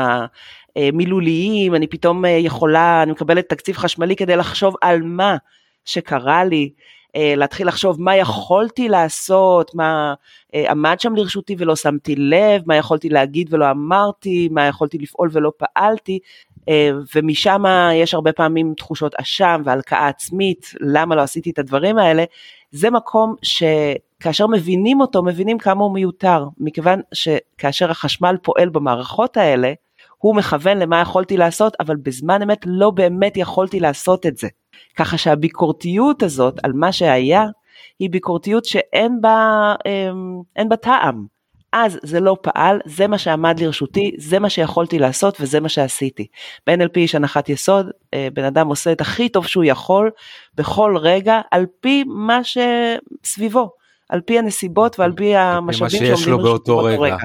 המילוליים, 0.77 1.75
אני 1.75 1.87
פתאום 1.87 2.25
יכולה, 2.39 3.03
אני 3.03 3.13
מקבלת 3.13 3.49
תקציב 3.49 3.77
חשמלי 3.77 4.17
כדי 4.17 4.37
לחשוב 4.37 4.75
על 4.81 5.03
מה 5.03 5.37
שקרה 5.85 6.45
לי, 6.45 6.71
אה, 7.17 7.35
להתחיל 7.37 7.69
לחשוב 7.69 8.03
מה 8.03 8.17
יכולתי 8.17 8.89
לעשות, 8.89 9.75
מה 9.75 10.15
אה, 10.55 10.71
עמד 10.71 11.01
שם 11.01 11.15
לרשותי 11.17 11.57
ולא 11.59 11.77
שמתי 11.77 12.17
לב, 12.17 12.63
מה 12.67 12.77
יכולתי 12.77 13.09
להגיד 13.09 13.55
ולא 13.55 13.71
אמרתי, 13.71 14.49
מה 14.53 14.67
יכולתי 14.67 14.99
לפעול 14.99 15.29
ולא 15.33 15.53
פעלתי, 15.57 16.19
אה, 16.69 16.91
ומשם 17.15 17.65
יש 17.95 18.15
הרבה 18.15 18.33
פעמים 18.33 18.75
תחושות 18.77 19.15
אשם 19.15 19.63
והלקאה 19.65 20.09
עצמית, 20.09 20.73
למה 20.81 21.15
לא 21.15 21.21
עשיתי 21.21 21.51
את 21.51 21.59
הדברים 21.59 21.99
האלה, 21.99 22.25
זה 22.73 22.91
מקום 22.91 23.35
שכאשר 23.43 24.47
מבינים 24.47 25.01
אותו, 25.01 25.23
מבינים 25.23 25.59
כמה 25.59 25.85
הוא 25.85 25.93
מיותר, 25.95 26.49
מכיוון 26.59 27.01
שכאשר 27.15 27.91
החשמל 27.91 28.37
פועל 28.43 28.69
במערכות 28.69 29.37
האלה, 29.37 29.73
הוא 30.19 30.37
מכוון 30.37 30.79
למה 30.79 31.01
יכולתי 31.01 31.37
לעשות, 31.37 31.77
אבל 31.81 31.97
בזמן 31.97 32.43
אמת 32.43 32.61
לא 32.67 32.91
באמת 32.91 33.37
יכולתי 33.37 33.81
לעשות 33.81 34.27
את 34.27 34.37
זה. 34.37 34.49
ככה 34.97 35.19
שהביקורתיות 35.19 36.23
הזאת 36.23 36.65
על 36.65 36.73
מה 36.73 36.93
שהיה, 36.93 37.47
היא 37.99 38.11
ביקורתיות 38.11 38.65
שאין 38.65 39.21
בה, 39.21 39.75
אין 40.57 40.69
בה 40.69 40.77
טעם. 40.77 41.27
אז 41.73 41.99
זה 42.03 42.21
לא 42.21 42.37
פעל, 42.43 42.81
זה 42.85 43.07
מה 43.07 43.19
שעמד 43.19 43.61
לרשותי, 43.61 44.11
זה 44.19 44.39
מה 44.39 44.51
שיכולתי 44.51 44.99
לעשות 44.99 45.37
וזה 45.41 45.61
מה 45.61 45.69
שעשיתי. 45.69 46.27
ב-NLP 46.67 46.99
יש 46.99 47.15
הנחת 47.15 47.49
יסוד, 47.49 47.91
אה, 48.15 48.29
בן 48.33 48.45
אדם 48.45 48.69
עושה 48.69 48.93
את 48.93 49.01
הכי 49.01 49.29
טוב 49.29 49.47
שהוא 49.47 49.65
יכול 49.65 50.11
בכל 50.55 50.97
רגע, 51.01 51.41
על 51.51 51.67
פי 51.81 52.05
מה 52.07 52.41
שסביבו, 52.45 53.71
על 54.09 54.21
פי 54.21 54.39
הנסיבות 54.39 54.99
ועל 54.99 55.13
פי 55.13 55.37
המשאבים 55.37 55.91
שעומדים 55.91 56.09
לרשותו 56.09 56.39
באותו 56.39 56.79
רגע. 56.79 57.01
רגע. 57.01 57.17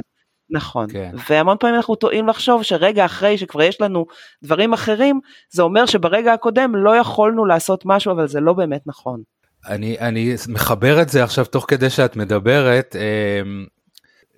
נכון, 0.50 0.88
כן. 0.92 1.12
והמון 1.30 1.58
פעמים 1.60 1.76
אנחנו 1.76 1.96
טועים 1.96 2.28
לחשוב 2.28 2.64
שרגע 2.64 3.06
אחרי 3.06 3.38
שכבר 3.38 3.62
יש 3.62 3.82
לנו 3.82 4.06
דברים 4.44 4.74
אחרים, 4.74 5.20
זה 5.50 5.64
אומר 5.64 5.86
שברגע 5.86 6.34
הקודם 6.34 6.76
לא 6.76 6.96
יכולנו 6.96 7.46
לעשות 7.46 7.82
משהו, 7.86 8.12
אבל 8.12 8.28
זה 8.28 8.40
לא 8.40 8.54
באמת 8.54 8.82
נכון. 8.86 9.22
אני, 9.68 10.00
אני 10.00 10.36
מחבר 10.50 11.02
את 11.02 11.10
זה 11.10 11.24
עכשיו 11.24 11.46
תוך 11.46 11.66
כדי 11.68 11.90
שאת 11.90 12.16
מדברת. 12.16 12.96
אמ, 12.96 13.66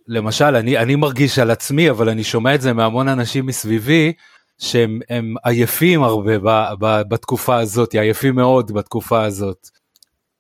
למשל, 0.10 0.56
אני, 0.56 0.78
אני 0.78 0.96
מרגיש 0.96 1.40
על 1.40 1.52
עצמי, 1.52 1.90
אבל 1.90 2.10
אני 2.10 2.24
שומע 2.24 2.56
את 2.56 2.62
זה 2.62 2.74
מהמון 2.74 3.08
אנשים 3.08 3.46
מסביבי, 3.46 4.14
שהם 4.58 5.00
עייפים 5.44 6.04
הרבה 6.04 6.40
ב, 6.40 6.50
ב, 6.80 7.02
בתקופה 7.10 7.58
הזאת, 7.58 7.94
עייפים 7.94 8.36
מאוד 8.36 8.72
בתקופה 8.72 9.24
הזאת. 9.24 9.68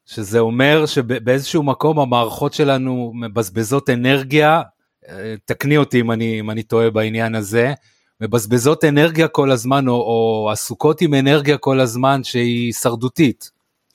שזה 0.06 0.40
אומר 0.40 0.86
שבאיזשהו 0.86 1.64
מקום 1.64 2.00
המערכות 2.00 2.54
שלנו 2.54 3.12
מבזבזות 3.16 3.90
אנרגיה, 3.90 4.62
אה, 5.10 5.36
תקני 5.46 5.78
אותי 5.78 6.00
אם 6.00 6.12
אני, 6.12 6.40
אם 6.40 6.50
אני 6.50 6.64
טועה 6.64 6.90
בעניין 6.90 7.36
הזה, 7.36 7.74
מבזבזות 8.22 8.86
אנרגיה 8.86 9.28
כל 9.28 9.52
הזמן, 9.52 9.88
או, 9.88 9.94
או 9.94 10.50
עסוקות 10.52 11.02
עם 11.02 11.14
אנרגיה 11.14 11.58
כל 11.58 11.80
הזמן 11.80 12.24
שהיא 12.24 12.66
הישרדותית, 12.66 13.52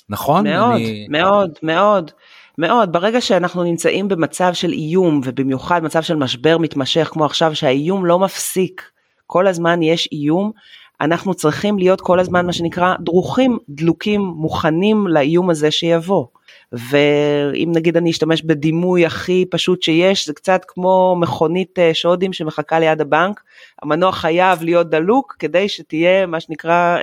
נכון? 0.09 0.49
מאוד, 0.49 0.75
אני... 0.75 1.07
מאוד, 1.11 1.51
מאוד. 1.63 2.11
מאוד, 2.59 2.93
ברגע 2.93 3.21
שאנחנו 3.21 3.65
נמצאים 3.65 4.09
במצב 4.09 4.55
של 4.55 4.73
איום 4.73 5.21
ובמיוחד 5.25 5.85
מצב 5.85 6.03
של 6.03 6.17
משבר 6.17 6.59
מתמשך 6.59 7.09
כמו 7.13 7.25
עכשיו 7.25 7.55
שהאיום 7.55 8.07
לא 8.07 8.19
מפסיק, 8.19 8.91
כל 9.27 9.47
הזמן 9.47 9.83
יש 9.83 10.09
איום, 10.13 10.53
אנחנו 11.01 11.35
צריכים 11.35 11.79
להיות 11.79 12.01
כל 12.01 12.21
הזמן 12.21 12.47
מה 12.47 12.53
שנקרא 12.53 12.95
דרוכים, 13.01 13.59
דלוקים, 13.69 14.21
מוכנים 14.21 15.07
לאיום 15.09 15.51
הזה 15.51 15.71
שיבוא. 15.71 16.27
ואם 16.73 17.73
נגיד 17.75 17.97
אני 17.97 18.11
אשתמש 18.11 18.43
בדימוי 18.43 19.07
הכי 19.07 19.45
פשוט 19.51 19.83
שיש, 19.83 20.27
זה 20.27 20.33
קצת 20.33 20.65
כמו 20.69 21.17
מכונית 21.21 21.79
אה, 21.79 21.95
שודים 21.95 22.33
שמחכה 22.33 22.79
ליד 22.81 23.01
הבנק, 23.01 23.43
המנוע 23.83 24.13
חייב 24.13 24.63
להיות 24.63 24.91
דלוק 24.91 25.37
כדי 25.39 25.69
שתהיה 25.69 26.27
מה 26.27 26.41
שנקרא 26.41 26.99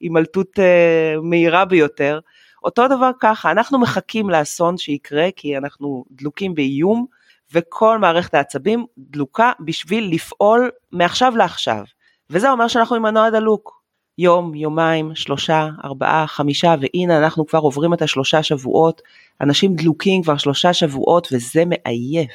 הימלטות 0.00 0.58
אה, 0.58 1.14
מהירה 1.22 1.64
ביותר. 1.64 2.18
אותו 2.64 2.88
דבר 2.88 3.10
ככה, 3.20 3.50
אנחנו 3.50 3.78
מחכים 3.78 4.30
לאסון 4.30 4.76
שיקרה 4.76 5.28
כי 5.36 5.58
אנחנו 5.58 6.04
דלוקים 6.10 6.54
באיום 6.54 7.06
וכל 7.52 7.98
מערכת 7.98 8.34
העצבים 8.34 8.86
דלוקה 8.98 9.52
בשביל 9.60 10.14
לפעול 10.14 10.70
מעכשיו 10.92 11.36
לעכשיו. 11.36 11.84
וזה 12.30 12.50
אומר 12.50 12.68
שאנחנו 12.68 12.96
עם 12.96 13.02
מנוע 13.02 13.30
דלוק. 13.30 13.78
יום, 14.18 14.54
יומיים, 14.54 15.14
שלושה, 15.14 15.68
ארבעה, 15.84 16.26
חמישה, 16.26 16.74
והנה 16.80 17.18
אנחנו 17.18 17.46
כבר 17.46 17.58
עוברים 17.58 17.94
את 17.94 18.02
השלושה 18.02 18.42
שבועות. 18.42 19.02
אנשים 19.40 19.74
דלוקים 19.74 20.22
כבר 20.22 20.36
שלושה 20.36 20.72
שבועות 20.72 21.28
וזה 21.32 21.64
מעייף. 21.64 22.30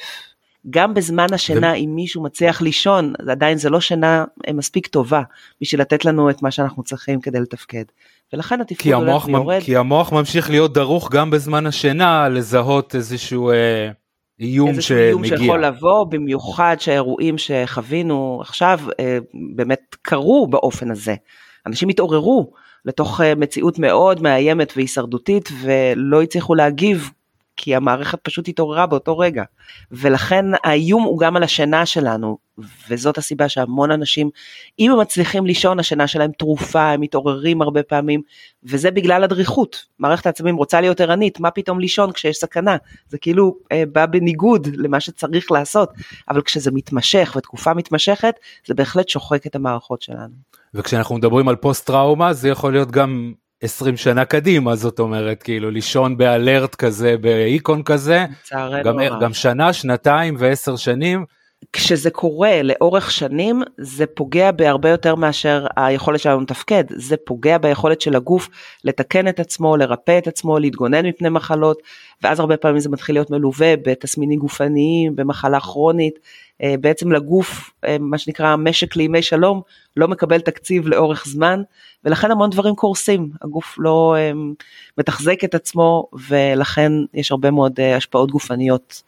גם 0.70 0.94
בזמן 0.94 1.26
השינה, 1.32 1.72
ו... 1.72 1.74
אם 1.74 1.90
מישהו 1.94 2.22
מצליח 2.22 2.62
לישון, 2.62 3.12
עדיין 3.28 3.58
זה 3.58 3.70
לא 3.70 3.80
שינה 3.80 4.24
מספיק 4.54 4.86
טובה 4.86 5.22
בשביל 5.60 5.80
לתת 5.80 6.04
לנו 6.04 6.30
את 6.30 6.42
מה 6.42 6.50
שאנחנו 6.50 6.82
צריכים 6.82 7.20
כדי 7.20 7.40
לתפקד. 7.40 7.84
ולכן 8.32 8.60
התפקוד 8.60 8.92
הולך 8.92 9.26
ויורד. 9.26 9.60
כי 9.60 9.76
המוח 9.76 10.12
ממשיך 10.12 10.50
להיות 10.50 10.72
דרוך 10.74 11.10
גם 11.12 11.30
בזמן 11.30 11.66
השינה 11.66 12.28
לזהות 12.28 12.94
איזשהו 12.94 13.50
אה, 13.50 13.90
איום 14.40 14.68
איזשהו 14.68 14.96
שמגיע. 14.96 15.08
איום 15.08 15.24
שיכול 15.24 15.64
לבוא, 15.64 16.04
במיוחד 16.04 16.76
שהאירועים 16.78 17.38
שחווינו 17.38 18.38
עכשיו 18.40 18.80
אה, 19.00 19.18
באמת 19.56 19.96
קרו 20.02 20.46
באופן 20.46 20.90
הזה. 20.90 21.14
אנשים 21.66 21.88
התעוררו 21.88 22.52
לתוך 22.84 23.20
אה, 23.20 23.34
מציאות 23.34 23.78
מאוד 23.78 24.22
מאיימת 24.22 24.72
והישרדותית 24.76 25.48
ולא 25.62 26.22
הצליחו 26.22 26.54
להגיב 26.54 27.10
כי 27.64 27.74
המערכת 27.74 28.18
פשוט 28.22 28.48
התעוררה 28.48 28.86
באותו 28.86 29.18
רגע. 29.18 29.42
ולכן 29.90 30.44
האיום 30.64 31.02
הוא 31.02 31.18
גם 31.18 31.36
על 31.36 31.42
השינה 31.42 31.86
שלנו, 31.86 32.38
וזאת 32.88 33.18
הסיבה 33.18 33.48
שהמון 33.48 33.90
אנשים, 33.90 34.30
אם 34.78 34.90
הם 34.90 35.00
מצליחים 35.00 35.46
לישון, 35.46 35.80
השינה 35.80 36.06
שלהם 36.06 36.30
תרופה, 36.38 36.90
הם 36.90 37.00
מתעוררים 37.00 37.62
הרבה 37.62 37.82
פעמים, 37.82 38.22
וזה 38.64 38.90
בגלל 38.90 39.24
הדריכות. 39.24 39.84
מערכת 39.98 40.26
העצבים 40.26 40.56
רוצה 40.56 40.80
להיות 40.80 41.00
ערנית, 41.00 41.40
מה 41.40 41.50
פתאום 41.50 41.80
לישון 41.80 42.12
כשיש 42.12 42.36
סכנה? 42.36 42.76
זה 43.08 43.18
כאילו 43.18 43.56
אה, 43.72 43.82
בא 43.92 44.06
בניגוד 44.06 44.68
למה 44.72 45.00
שצריך 45.00 45.52
לעשות, 45.52 45.90
אבל 46.28 46.42
כשזה 46.42 46.70
מתמשך 46.70 47.32
ותקופה 47.36 47.74
מתמשכת, 47.74 48.34
זה 48.66 48.74
בהחלט 48.74 49.08
שוחק 49.08 49.46
את 49.46 49.54
המערכות 49.54 50.02
שלנו. 50.02 50.34
וכשאנחנו 50.74 51.14
מדברים 51.14 51.48
על 51.48 51.56
פוסט 51.56 51.86
טראומה, 51.86 52.32
זה 52.32 52.48
יכול 52.48 52.72
להיות 52.72 52.90
גם 52.90 53.32
20 53.62 53.96
שנה 53.96 54.24
קדימה, 54.24 54.76
זאת 54.76 54.98
אומרת, 54.98 55.42
כאילו 55.42 55.70
לישון 55.70 56.16
באלרט 56.16 56.74
כזה, 56.74 57.16
באיקון 57.20 57.82
כזה, 57.82 58.24
גם, 58.84 58.96
גם 59.20 59.34
שנה, 59.34 59.72
שנתיים 59.72 60.34
ועשר 60.38 60.76
שנים. 60.76 61.24
כשזה 61.72 62.10
קורה 62.10 62.62
לאורך 62.62 63.10
שנים, 63.10 63.62
זה 63.78 64.06
פוגע 64.06 64.50
בהרבה 64.50 64.88
יותר 64.88 65.14
מאשר 65.14 65.66
היכולת 65.76 66.20
שלנו 66.20 66.40
לתפקד, 66.40 66.84
זה 66.90 67.16
פוגע 67.16 67.58
ביכולת 67.58 68.00
של 68.00 68.16
הגוף 68.16 68.48
לתקן 68.84 69.28
את 69.28 69.40
עצמו, 69.40 69.76
לרפא 69.76 70.18
את 70.18 70.26
עצמו, 70.26 70.58
להתגונן 70.58 71.06
מפני 71.06 71.28
מחלות, 71.28 71.82
ואז 72.22 72.40
הרבה 72.40 72.56
פעמים 72.56 72.78
זה 72.78 72.88
מתחיל 72.88 73.14
להיות 73.14 73.30
מלווה 73.30 73.74
בתסמינים 73.76 74.38
גופניים, 74.38 75.16
במחלה 75.16 75.60
כרונית, 75.60 76.18
אה, 76.62 76.74
בעצם 76.80 77.12
לגוף, 77.12 77.70
אה, 77.84 77.96
מה 78.00 78.18
שנקרא 78.18 78.56
משק 78.56 78.96
לימי 78.96 79.22
שלום, 79.22 79.60
לא 79.96 80.08
מקבל 80.08 80.40
תקציב 80.40 80.88
לאורך 80.88 81.24
זמן, 81.26 81.62
ולכן 82.04 82.30
המון 82.30 82.50
דברים 82.50 82.74
קורסים, 82.74 83.30
הגוף 83.42 83.74
לא 83.78 84.14
אה, 84.18 84.32
מתחזק 84.98 85.44
את 85.44 85.54
עצמו, 85.54 86.08
ולכן 86.28 86.92
יש 87.14 87.30
הרבה 87.30 87.50
מאוד 87.50 87.80
השפעות 87.80 88.30
גופניות 88.30 89.02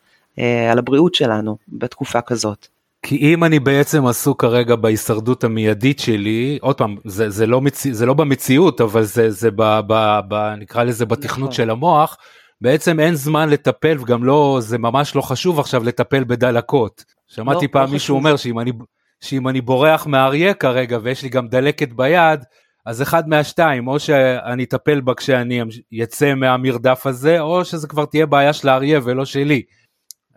על 0.70 0.78
הבריאות 0.78 1.14
שלנו 1.14 1.56
בתקופה 1.68 2.20
כזאת. 2.20 2.66
כי 3.02 3.16
אם 3.16 3.44
אני 3.44 3.58
בעצם 3.58 4.06
עסוק 4.06 4.40
כרגע 4.40 4.76
בהישרדות 4.76 5.44
המיידית 5.44 5.98
שלי, 5.98 6.58
עוד 6.60 6.78
פעם, 6.78 6.96
זה, 7.04 7.30
זה, 7.30 7.46
לא, 7.46 7.60
מציא, 7.60 7.94
זה 7.94 8.06
לא 8.06 8.14
במציאות, 8.14 8.80
אבל 8.80 9.02
זה, 9.02 9.30
זה 9.30 9.50
ב, 9.50 9.80
ב, 9.86 10.20
ב, 10.28 10.54
נקרא 10.58 10.82
לזה 10.82 11.06
בתכנות 11.06 11.38
נכון. 11.38 11.52
של 11.52 11.70
המוח, 11.70 12.16
בעצם 12.60 13.00
אין 13.00 13.14
זמן 13.14 13.48
לטפל, 13.48 13.96
וגם 14.00 14.24
לא, 14.24 14.58
זה 14.60 14.78
ממש 14.78 15.16
לא 15.16 15.22
חשוב 15.22 15.60
עכשיו 15.60 15.84
לטפל 15.84 16.24
בדלקות. 16.24 17.04
שמעתי 17.26 17.66
לא, 17.66 17.72
פעם 17.72 17.86
לא 17.86 17.92
מישהו 17.92 18.16
אומר 18.16 18.36
שאם 18.36 18.58
אני, 18.58 18.72
שאם 19.20 19.48
אני 19.48 19.60
בורח 19.60 20.06
מהאריה 20.06 20.54
כרגע 20.54 20.98
ויש 21.02 21.22
לי 21.22 21.28
גם 21.28 21.48
דלקת 21.48 21.92
ביד, 21.92 22.44
אז 22.86 23.02
אחד 23.02 23.28
מהשתיים, 23.28 23.88
או 23.88 24.00
שאני 24.00 24.64
אטפל 24.64 25.00
בה 25.00 25.14
כשאני 25.14 25.62
אצא 26.02 26.34
מהמרדף 26.34 27.06
הזה, 27.06 27.40
או 27.40 27.64
שזה 27.64 27.88
כבר 27.88 28.04
תהיה 28.04 28.26
בעיה 28.26 28.52
של 28.52 28.68
האריה 28.68 29.00
ולא 29.04 29.24
שלי. 29.24 29.62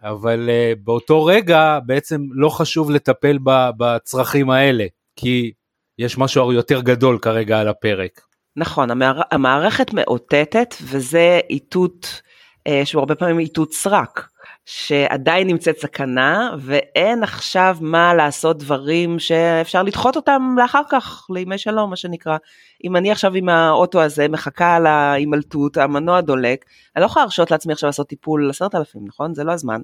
אבל 0.03 0.49
uh, 0.49 0.79
באותו 0.83 1.25
רגע 1.25 1.79
בעצם 1.85 2.21
לא 2.31 2.49
חשוב 2.49 2.91
לטפל 2.91 3.37
בצרכים 3.77 4.49
האלה, 4.49 4.85
כי 5.15 5.51
יש 5.99 6.17
משהו 6.17 6.53
יותר 6.53 6.81
גדול 6.81 7.17
כרגע 7.21 7.59
על 7.59 7.67
הפרק. 7.67 8.21
נכון, 8.55 8.91
המער... 8.91 9.21
המערכת 9.31 9.93
מאותתת 9.93 10.75
וזה 10.81 11.39
איתות 11.49 12.21
אה, 12.67 12.81
שהוא 12.85 12.99
הרבה 12.99 13.15
פעמים 13.15 13.39
איתות 13.39 13.73
סרק, 13.73 14.29
שעדיין 14.71 15.47
נמצאת 15.47 15.77
סכנה 15.79 16.51
ואין 16.59 17.23
עכשיו 17.23 17.77
מה 17.81 18.13
לעשות 18.13 18.57
דברים 18.57 19.19
שאפשר 19.19 19.83
לדחות 19.83 20.15
אותם 20.15 20.55
לאחר 20.57 20.81
כך, 20.89 21.27
לימי 21.29 21.57
שלום 21.57 21.89
מה 21.89 21.95
שנקרא. 21.95 22.37
אם 22.83 22.95
אני 22.95 23.11
עכשיו 23.11 23.33
עם 23.33 23.49
האוטו 23.49 24.01
הזה 24.01 24.27
מחכה 24.27 24.75
על 24.75 24.85
ההימלטות, 24.85 25.77
המנוע 25.77 26.21
דולק, 26.21 26.65
אני 26.95 27.01
לא 27.01 27.05
יכולה 27.05 27.25
להרשות 27.25 27.51
לעצמי 27.51 27.73
עכשיו 27.73 27.87
לעשות 27.87 28.07
טיפול 28.07 28.49
עשרת 28.49 28.75
אלפים, 28.75 29.01
נכון? 29.07 29.33
זה 29.33 29.43
לא 29.43 29.51
הזמן. 29.51 29.81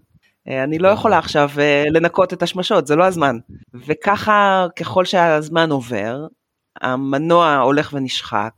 אה, 0.48 0.64
אני 0.64 0.80
לא 0.80 0.88
יכולה 0.88 1.18
עכשיו 1.18 1.50
אה, 1.60 1.84
לנקות 1.88 2.34
את 2.34 2.44
השמשות, 2.44 2.88
זה 2.88 2.96
לא 2.96 3.04
הזמן. 3.04 3.38
וככה 3.74 4.68
ככל 4.76 5.06
שהזמן 5.06 5.72
עובר, 5.72 6.28
המנוע 6.82 7.56
הולך 7.56 7.94
ונשחק 7.94 8.54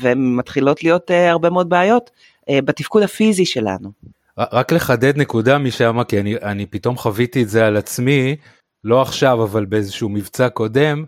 ומתחילות 0.00 0.84
להיות 0.84 1.10
uh, 1.10 1.14
הרבה 1.14 1.50
מאוד 1.50 1.68
בעיות 1.68 2.10
בתפקוד 2.50 3.02
הפיזי 3.02 3.46
שלנו. 3.46 3.90
רק 4.38 4.72
לחדד 4.72 5.16
נקודה 5.16 5.58
משם 5.58 6.02
כי 6.08 6.20
אני, 6.20 6.36
אני 6.36 6.66
פתאום 6.66 6.96
חוויתי 6.96 7.42
את 7.42 7.48
זה 7.48 7.66
על 7.66 7.76
עצמי 7.76 8.36
לא 8.84 9.02
עכשיו 9.02 9.44
אבל 9.44 9.64
באיזשהו 9.64 10.08
מבצע 10.08 10.48
קודם 10.48 11.04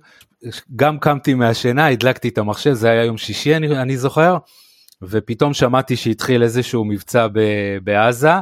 גם 0.77 0.99
קמתי 0.99 1.35
מהשינה, 1.35 1.87
הדלקתי 1.87 2.29
את 2.29 2.39
המחשב, 2.39 2.73
זה 2.73 2.91
היה 2.91 3.05
יום 3.05 3.19
שישי 3.19 3.57
אני, 3.57 3.79
אני 3.79 3.97
זוכר, 3.97 4.37
ופתאום 5.03 5.55
שמעתי 5.55 5.97
שהתחיל 5.97 6.43
איזשהו 6.43 6.85
מבצע 6.85 7.29
ב- 7.33 7.79
בעזה, 7.85 8.33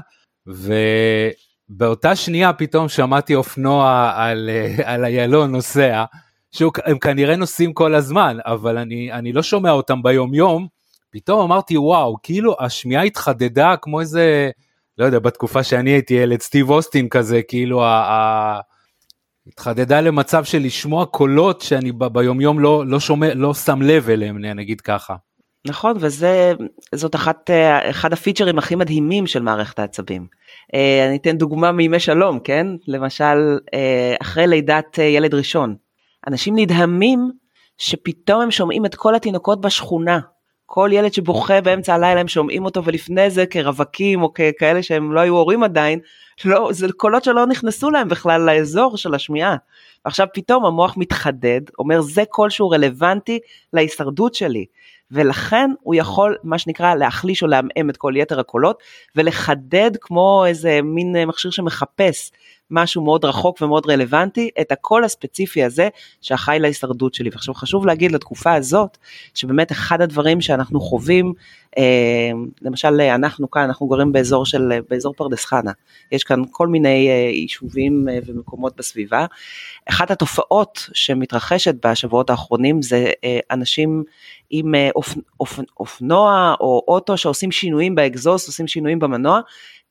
ובאותה 0.47 2.17
שנייה 2.17 2.53
פתאום 2.53 2.89
שמעתי 2.89 3.35
אופנוע 3.35 4.13
על, 4.17 4.51
על 4.85 5.05
איילון 5.05 5.53
נוסע, 5.53 6.05
שהם 6.53 6.99
כנראה 6.99 7.37
נוסעים 7.37 7.73
כל 7.73 7.95
הזמן, 7.95 8.37
אבל 8.45 8.79
אני, 8.79 9.13
אני 9.13 9.33
לא 9.33 9.43
שומע 9.43 9.71
אותם 9.71 10.03
ביום 10.03 10.35
יום, 10.35 10.67
פתאום 11.11 11.41
אמרתי 11.41 11.79
וואו, 11.79 12.17
כאילו 12.23 12.57
השמיעה 12.61 13.03
התחדדה 13.03 13.75
כמו 13.77 14.01
איזה, 14.01 14.51
לא 14.99 15.05
יודע, 15.05 15.19
בתקופה 15.19 15.63
שאני 15.63 15.91
הייתי 15.91 16.15
ילד, 16.15 16.43
סטיב 16.43 16.71
אוסטין 16.71 17.09
כזה, 17.09 17.43
כאילו 17.43 17.85
ה... 17.85 17.89
ה 17.89 18.61
התחדדה 19.47 20.01
למצב 20.01 20.45
של 20.45 20.59
לשמוע 20.59 21.07
קולות 21.07 21.61
שאני 21.61 21.93
ב- 21.93 22.07
ביומיום 22.07 22.59
לא, 22.59 22.85
לא 22.87 23.01
שומע, 23.01 23.35
לא 23.35 23.55
שם 23.55 23.83
לב 23.83 24.11
אליהם, 24.11 24.39
נגיד 24.39 24.81
ככה. 24.81 25.15
נכון, 25.67 25.97
וזאת 26.93 27.15
אחת, 27.15 27.51
אה, 27.51 27.91
אחד 27.91 28.13
הפיצ'רים 28.13 28.59
הכי 28.59 28.75
מדהימים 28.75 29.27
של 29.27 29.43
מערכת 29.43 29.79
העצבים. 29.79 30.27
אה, 30.75 31.07
אני 31.09 31.17
אתן 31.17 31.37
דוגמה 31.39 31.73
מימי 31.73 32.01
שלום, 32.01 32.41
כן? 32.41 32.67
למשל, 32.89 33.59
אה, 33.75 34.15
אחרי 34.23 34.47
לידת 34.47 34.99
ילד 34.99 35.35
ראשון, 35.35 35.77
אנשים 36.29 36.59
נדהמים 36.59 37.31
שפתאום 37.79 38.41
הם 38.41 38.51
שומעים 38.51 38.87
את 38.87 38.95
כל 38.95 39.15
התינוקות 39.15 39.61
בשכונה. 39.61 40.19
כל 40.67 40.91
ילד 40.93 41.13
שבוכה 41.13 41.61
באמצע 41.61 41.95
הלילה 41.95 42.21
הם 42.21 42.29
שומעים 42.29 42.65
אותו 42.65 42.85
ולפני 42.85 43.31
זה 43.31 43.47
כרווקים 43.47 44.23
או 44.23 44.33
ככאלה 44.35 44.83
שהם 44.83 45.13
לא 45.13 45.21
היו 45.21 45.37
הורים 45.37 45.63
עדיין, 45.63 45.99
לא, 46.45 46.69
זה 46.73 46.87
קולות 46.97 47.25
שלא 47.25 47.47
נכנסו 47.47 47.91
להם 47.91 48.09
בכלל 48.09 48.41
לאזור 48.41 48.97
של 48.97 49.15
השמיעה. 49.15 49.57
ועכשיו 50.05 50.27
פתאום 50.35 50.65
המוח 50.65 50.97
מתחדד, 50.97 51.61
אומר 51.79 52.01
זה 52.01 52.23
קול 52.29 52.51
שהוא 52.51 52.75
רלוונטי 52.75 53.39
להישרדות 53.73 54.35
שלי. 54.35 54.65
ולכן 55.11 55.71
הוא 55.81 55.95
יכול 55.95 56.37
מה 56.45 56.59
שנקרא 56.59 56.95
להחליש 56.95 57.43
או 57.43 57.49
לעמעם 57.49 57.91
את 57.91 57.97
כל 57.97 58.13
יתר 58.17 58.41
הקולות 58.41 58.83
ולחדד 59.17 59.91
כמו 60.01 60.45
איזה 60.47 60.81
מין 60.83 61.25
מכשיר 61.27 61.51
שמחפש 61.51 62.31
משהו 62.75 63.03
מאוד 63.03 63.25
רחוק 63.25 63.63
ומאוד 63.63 63.91
רלוונטי, 63.91 64.51
את 64.61 64.73
הקול 64.73 65.05
הספציפי 65.05 65.65
הזה 65.65 65.89
שאחראי 66.21 66.59
להישרדות 66.59 67.15
שלי. 67.15 67.31
ועכשיו 67.33 67.55
חשוב 67.55 67.87
להגיד 67.87 68.13
לתקופה 68.13 68.55
הזאת, 68.55 68.99
שבאמת 69.35 69.73
אחד 69.73 70.01
הדברים 70.01 70.41
שאנחנו 70.41 70.81
חווים, 70.81 71.33
אה, 71.79 72.31
למשל 72.63 73.01
אנחנו 73.01 73.51
כאן, 73.51 73.63
אנחנו 73.63 73.87
גרים 73.87 74.13
באזור 74.13 74.47
של, 74.47 74.73
באזור 74.91 75.15
פרדס 75.15 75.45
חנה, 75.45 75.73
יש 76.13 76.25
כאן 76.25 76.43
כל 76.51 76.69
מיני 76.69 77.09
אה, 77.09 77.31
יישובים 77.33 78.09
אה, 78.09 78.19
ומקומות 78.27 78.77
בסביבה. 78.77 79.27
אחת 79.89 80.11
התופעות 80.11 80.89
שמתרחשת 80.93 81.87
בשבועות 81.87 82.31
האחרונים 82.31 82.83
זה 82.83 83.13
אנשים 83.51 84.05
עם 84.51 84.75
אופ, 84.97 85.15
אופ, 85.41 85.61
אופנוע 85.81 86.55
או 86.61 86.85
אוטו 86.89 87.17
שעושים 87.17 87.53
שינויים 87.53 87.95
באגזוסט, 87.95 88.47
עושים 88.47 88.67
שינויים 88.67 88.99
במנוע, 88.99 89.41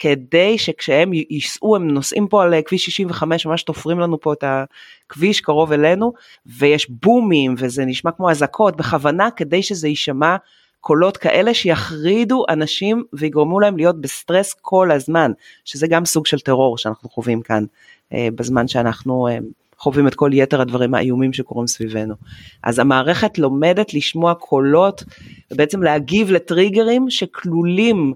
כדי 0.04 0.58
שכשהם 0.58 1.12
ייסעו, 1.14 1.76
הם 1.76 1.88
נוסעים 1.88 2.28
פה 2.28 2.44
על 2.44 2.54
כביש 2.66 2.86
65, 2.86 3.46
ממש 3.46 3.64
תופרים 3.64 4.00
לנו 4.00 4.20
פה 4.20 4.34
את 4.34 4.44
הכביש 4.48 5.42
קרוב 5.42 5.72
אלינו, 5.72 6.14
ויש 6.46 6.90
בומים 6.90 7.56
וזה 7.58 7.86
נשמע 7.86 8.12
כמו 8.12 8.32
אזעקות, 8.32 8.78
בכוונה 8.78 9.32
כדי 9.32 9.64
שזה 9.64 9.88
יישמע 9.88 10.36
קולות 10.82 11.18
כאלה 11.18 11.54
שיחרידו 11.54 12.46
אנשים 12.50 13.04
ויגרמו 13.14 13.60
להם 13.60 13.78
להיות 13.78 14.02
בסטרס 14.02 14.54
כל 14.62 14.92
הזמן, 14.92 15.32
שזה 15.66 15.88
גם 15.88 16.06
סוג 16.06 16.26
של 16.26 16.40
טרור 16.40 16.78
שאנחנו 16.78 17.10
חווים 17.10 17.42
כאן 17.42 17.66
אה, 18.14 18.28
בזמן 18.36 18.68
שאנחנו 18.68 19.28
אה, 19.28 19.38
חווים 19.78 20.08
את 20.08 20.16
כל 20.16 20.30
יתר 20.34 20.62
הדברים 20.62 20.94
האיומים 20.94 21.34
שקורים 21.34 21.68
סביבנו. 21.68 22.16
אז 22.64 22.80
המערכת 22.80 23.38
לומדת 23.38 23.94
לשמוע 23.94 24.34
קולות 24.34 25.04
ובעצם 25.52 25.84
להגיב 25.84 26.32
לטריגרים 26.32 27.10
שכלולים 27.10 28.14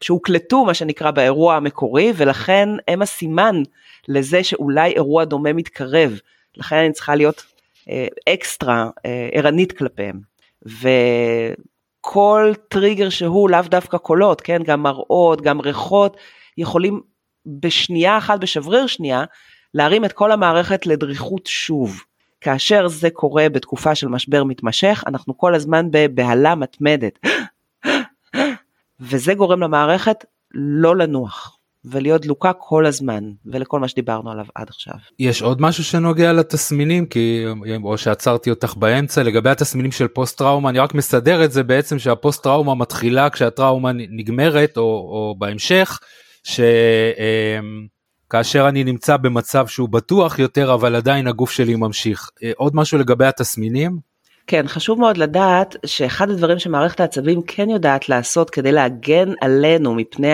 שהוקלטו 0.00 0.64
מה 0.64 0.74
שנקרא 0.74 1.10
באירוע 1.10 1.54
המקורי 1.54 2.12
ולכן 2.16 2.68
הם 2.88 3.02
הסימן 3.02 3.62
לזה 4.08 4.44
שאולי 4.44 4.92
אירוע 4.92 5.24
דומה 5.24 5.52
מתקרב, 5.52 6.18
לכן 6.56 6.76
אני 6.76 6.92
צריכה 6.92 7.14
להיות 7.14 7.44
אה, 7.90 8.06
אקסטרה 8.28 8.90
אה, 9.06 9.28
ערנית 9.32 9.72
כלפיהם. 9.72 10.20
וכל 12.00 12.52
טריגר 12.68 13.08
שהוא 13.08 13.50
לאו 13.50 13.62
דווקא 13.62 13.98
קולות, 13.98 14.40
כן, 14.40 14.62
גם 14.62 14.82
מראות, 14.82 15.40
גם 15.40 15.60
ריחות, 15.60 16.16
יכולים 16.58 17.00
בשנייה 17.46 18.18
אחת, 18.18 18.40
בשבריר 18.40 18.86
שנייה, 18.86 19.24
להרים 19.74 20.04
את 20.04 20.12
כל 20.12 20.32
המערכת 20.32 20.86
לדריכות 20.86 21.46
שוב. 21.46 22.00
כאשר 22.40 22.88
זה 22.88 23.10
קורה 23.10 23.48
בתקופה 23.48 23.94
של 23.94 24.08
משבר 24.08 24.44
מתמשך, 24.44 25.04
אנחנו 25.06 25.38
כל 25.38 25.54
הזמן 25.54 25.86
בבהלה 25.90 26.54
מתמדת. 26.54 27.18
וזה 29.02 29.34
גורם 29.34 29.60
למערכת 29.60 30.24
לא 30.54 30.96
לנוח 30.96 31.58
ולהיות 31.84 32.22
דלוקה 32.22 32.52
כל 32.52 32.86
הזמן 32.86 33.24
ולכל 33.46 33.80
מה 33.80 33.88
שדיברנו 33.88 34.30
עליו 34.30 34.44
עד 34.54 34.68
עכשיו. 34.68 34.94
יש 35.18 35.42
עוד 35.42 35.60
משהו 35.60 35.84
שנוגע 35.84 36.32
לתסמינים 36.32 37.06
כי 37.06 37.44
או 37.82 37.98
שעצרתי 37.98 38.50
אותך 38.50 38.74
באמצע 38.76 39.22
לגבי 39.22 39.50
התסמינים 39.50 39.92
של 39.92 40.08
פוסט 40.08 40.38
טראומה 40.38 40.70
אני 40.70 40.78
רק 40.78 40.94
מסדר 40.94 41.44
את 41.44 41.52
זה 41.52 41.62
בעצם 41.62 41.98
שהפוסט 41.98 42.42
טראומה 42.42 42.74
מתחילה 42.74 43.30
כשהטראומה 43.30 43.90
נגמרת 43.92 44.76
או, 44.76 44.82
או 44.82 45.34
בהמשך 45.38 46.00
שכאשר 48.28 48.68
אני 48.68 48.84
נמצא 48.84 49.16
במצב 49.16 49.66
שהוא 49.66 49.88
בטוח 49.88 50.38
יותר 50.38 50.74
אבל 50.74 50.96
עדיין 50.96 51.26
הגוף 51.26 51.50
שלי 51.50 51.76
ממשיך. 51.76 52.30
אה, 52.42 52.52
עוד 52.56 52.76
משהו 52.76 52.98
לגבי 52.98 53.26
התסמינים? 53.26 54.11
כן, 54.46 54.68
חשוב 54.68 55.00
מאוד 55.00 55.16
לדעת 55.16 55.76
שאחד 55.86 56.30
הדברים 56.30 56.58
שמערכת 56.58 57.00
העצבים 57.00 57.42
כן 57.46 57.70
יודעת 57.70 58.08
לעשות 58.08 58.50
כדי 58.50 58.72
להגן 58.72 59.32
עלינו 59.40 59.94
מפני 59.94 60.32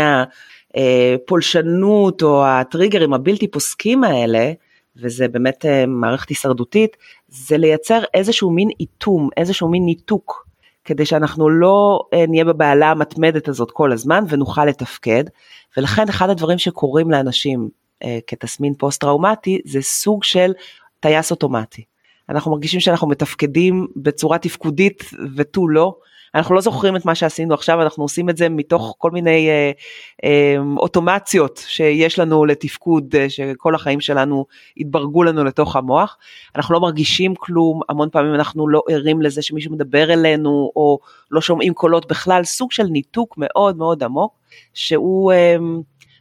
הפולשנות 0.74 2.22
או 2.22 2.46
הטריגרים 2.46 3.14
הבלתי 3.14 3.48
פוסקים 3.48 4.04
האלה, 4.04 4.52
וזה 4.96 5.28
באמת 5.28 5.66
אה, 5.66 5.86
מערכת 5.86 6.28
הישרדותית, 6.28 6.96
זה 7.28 7.58
לייצר 7.58 8.02
איזשהו 8.14 8.50
מין 8.50 8.68
איתום, 8.80 9.28
איזשהו 9.36 9.68
מין 9.68 9.84
ניתוק, 9.84 10.48
כדי 10.84 11.06
שאנחנו 11.06 11.50
לא 11.50 12.00
אה, 12.14 12.24
נהיה 12.28 12.44
בבעלה 12.44 12.90
המתמדת 12.90 13.48
הזאת 13.48 13.70
כל 13.70 13.92
הזמן 13.92 14.24
ונוכל 14.28 14.64
לתפקד, 14.64 15.24
ולכן 15.76 16.08
אחד 16.08 16.30
הדברים 16.30 16.58
שקורים 16.58 17.10
לאנשים 17.10 17.68
אה, 18.04 18.18
כתסמין 18.26 18.74
פוסט 18.74 19.00
טראומטי 19.00 19.60
זה 19.64 19.82
סוג 19.82 20.24
של 20.24 20.52
טייס 21.00 21.30
אוטומטי. 21.30 21.84
אנחנו 22.28 22.50
מרגישים 22.50 22.80
שאנחנו 22.80 23.08
מתפקדים 23.08 23.86
בצורה 23.96 24.38
תפקודית 24.38 25.04
ותו 25.36 25.68
לא. 25.68 25.94
אנחנו 26.34 26.54
לא 26.54 26.60
זוכרים 26.60 26.96
את 26.96 27.04
מה 27.04 27.14
שעשינו 27.14 27.54
עכשיו, 27.54 27.82
אנחנו 27.82 28.02
עושים 28.02 28.30
את 28.30 28.36
זה 28.36 28.48
מתוך 28.48 28.94
כל 28.98 29.10
מיני 29.10 29.48
אה, 29.48 29.70
אה, 30.24 30.56
אוטומציות 30.76 31.64
שיש 31.66 32.18
לנו 32.18 32.44
לתפקוד, 32.44 33.16
אה, 33.16 33.30
שכל 33.30 33.74
החיים 33.74 34.00
שלנו 34.00 34.46
התברגו 34.76 35.22
לנו 35.22 35.44
לתוך 35.44 35.76
המוח. 35.76 36.16
אנחנו 36.56 36.74
לא 36.74 36.80
מרגישים 36.80 37.34
כלום, 37.34 37.80
המון 37.88 38.08
פעמים 38.12 38.34
אנחנו 38.34 38.68
לא 38.68 38.82
ערים 38.88 39.22
לזה 39.22 39.42
שמישהו 39.42 39.72
מדבר 39.72 40.12
אלינו, 40.12 40.70
או 40.76 40.98
לא 41.30 41.40
שומעים 41.40 41.74
קולות 41.74 42.08
בכלל, 42.08 42.44
סוג 42.44 42.72
של 42.72 42.86
ניתוק 42.86 43.34
מאוד 43.38 43.76
מאוד 43.76 44.04
עמוק, 44.04 44.32
שהוא... 44.74 45.32
אה, 45.32 45.56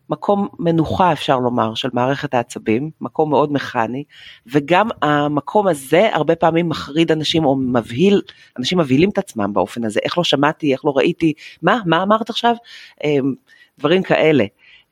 מקום 0.10 0.48
מנוחה 0.60 1.14
אפשר 1.14 1.40
לומר 1.40 1.76
של 1.76 1.90
מערכת 1.94 2.34
העצבים, 2.34 2.90
מקום 3.02 3.30
מאוד 3.30 3.54
מכני, 3.54 4.04
וגם 4.48 4.90
המקום 5.02 5.68
הזה 5.68 6.10
הרבה 6.14 6.36
פעמים 6.36 6.70
מחריד 6.70 7.12
אנשים 7.12 7.46
או 7.46 7.56
מבהיל, 7.56 8.22
אנשים 8.60 8.78
מבהילים 8.78 9.10
את 9.10 9.18
עצמם 9.18 9.54
באופן 9.54 9.84
הזה, 9.84 10.00
איך 10.04 10.18
לא 10.18 10.24
שמעתי, 10.24 10.72
איך 10.72 10.86
לא 10.86 10.94
ראיתי, 10.96 11.34
מה, 11.62 11.80
מה 11.86 12.04
אמרת 12.04 12.30
עכשיו? 12.30 12.56
אמ, 13.04 13.34
דברים 13.80 14.04
כאלה. 14.04 14.46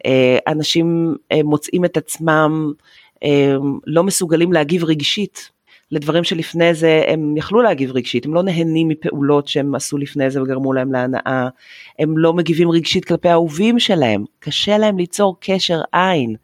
אה, 0.06 0.38
אנשים 0.48 1.16
אה, 1.32 1.44
מוצאים 1.44 1.86
את 1.86 1.98
עצמם 1.98 2.74
אמ, 3.24 3.80
לא 3.86 4.04
מסוגלים 4.04 4.54
להגיב 4.54 4.84
רגשית 4.84 5.55
לדברים 5.92 6.24
שלפני 6.24 6.74
זה 6.74 7.04
הם 7.08 7.38
יכלו 7.38 7.62
להגיב 7.62 7.92
רגשית, 7.92 8.26
הם 8.26 8.34
לא 8.34 8.44
נהנים 8.44 8.88
מפעולות 8.88 9.48
שהם 9.48 9.76
עשו 9.76 9.98
לפני 9.98 10.30
זה 10.30 10.42
וגרמו 10.42 10.74
להם 10.74 10.92
להנאה, 10.92 11.48
הם 12.00 12.18
לא 12.18 12.34
מגיבים 12.34 12.72
רגשית 12.72 13.06
כלפי 13.06 13.30
האהובים 13.30 13.80
שלהם, 13.80 14.26
קשה 14.40 14.78
להם 14.78 14.98
ליצור 14.98 15.38
קשר 15.40 15.82
עין, 15.92 16.36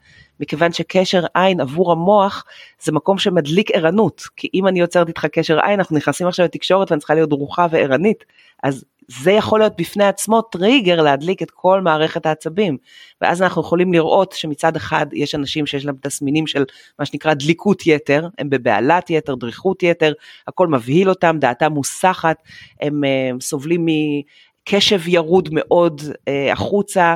מכיוון 0.41 0.73
שקשר 0.73 1.23
עין 1.33 1.61
עבור 1.61 1.91
המוח 1.91 2.45
זה 2.81 2.91
מקום 2.91 3.17
שמדליק 3.17 3.71
ערנות, 3.71 4.21
כי 4.37 4.49
אם 4.53 4.67
אני 4.67 4.79
יוצרת 4.79 5.07
איתך 5.07 5.25
קשר 5.25 5.59
עין 5.59 5.79
אנחנו 5.79 5.97
נכנסים 5.97 6.27
עכשיו 6.27 6.45
לתקשורת 6.45 6.91
ואני 6.91 6.99
צריכה 6.99 7.13
להיות 7.13 7.29
דרוכה 7.29 7.67
וערנית, 7.71 8.23
אז 8.63 8.85
זה 9.07 9.31
יכול 9.31 9.59
להיות 9.59 9.73
בפני 9.77 10.03
עצמו 10.03 10.41
טריגר 10.41 11.01
להדליק 11.01 11.41
את 11.41 11.51
כל 11.51 11.81
מערכת 11.81 12.25
העצבים. 12.25 12.77
ואז 13.21 13.41
אנחנו 13.41 13.61
יכולים 13.61 13.93
לראות 13.93 14.31
שמצד 14.31 14.75
אחד 14.75 15.05
יש 15.13 15.35
אנשים 15.35 15.65
שיש 15.65 15.85
להם 15.85 15.95
תסמינים 16.01 16.47
של 16.47 16.63
מה 16.99 17.05
שנקרא 17.05 17.33
דליקות 17.33 17.87
יתר, 17.87 18.27
הם 18.37 18.49
בבהלת 18.49 19.09
יתר, 19.09 19.35
דריכות 19.35 19.83
יתר, 19.83 20.13
הכל 20.47 20.67
מבהיל 20.67 21.09
אותם, 21.09 21.37
דעתם 21.39 21.71
מוסחת, 21.71 22.37
הם, 22.81 22.87
הם 22.87 23.03
אה, 23.03 23.31
סובלים 23.41 23.85
מקשב 23.85 25.07
ירוד 25.07 25.49
מאוד 25.51 26.01
אה, 26.27 26.51
החוצה. 26.51 27.15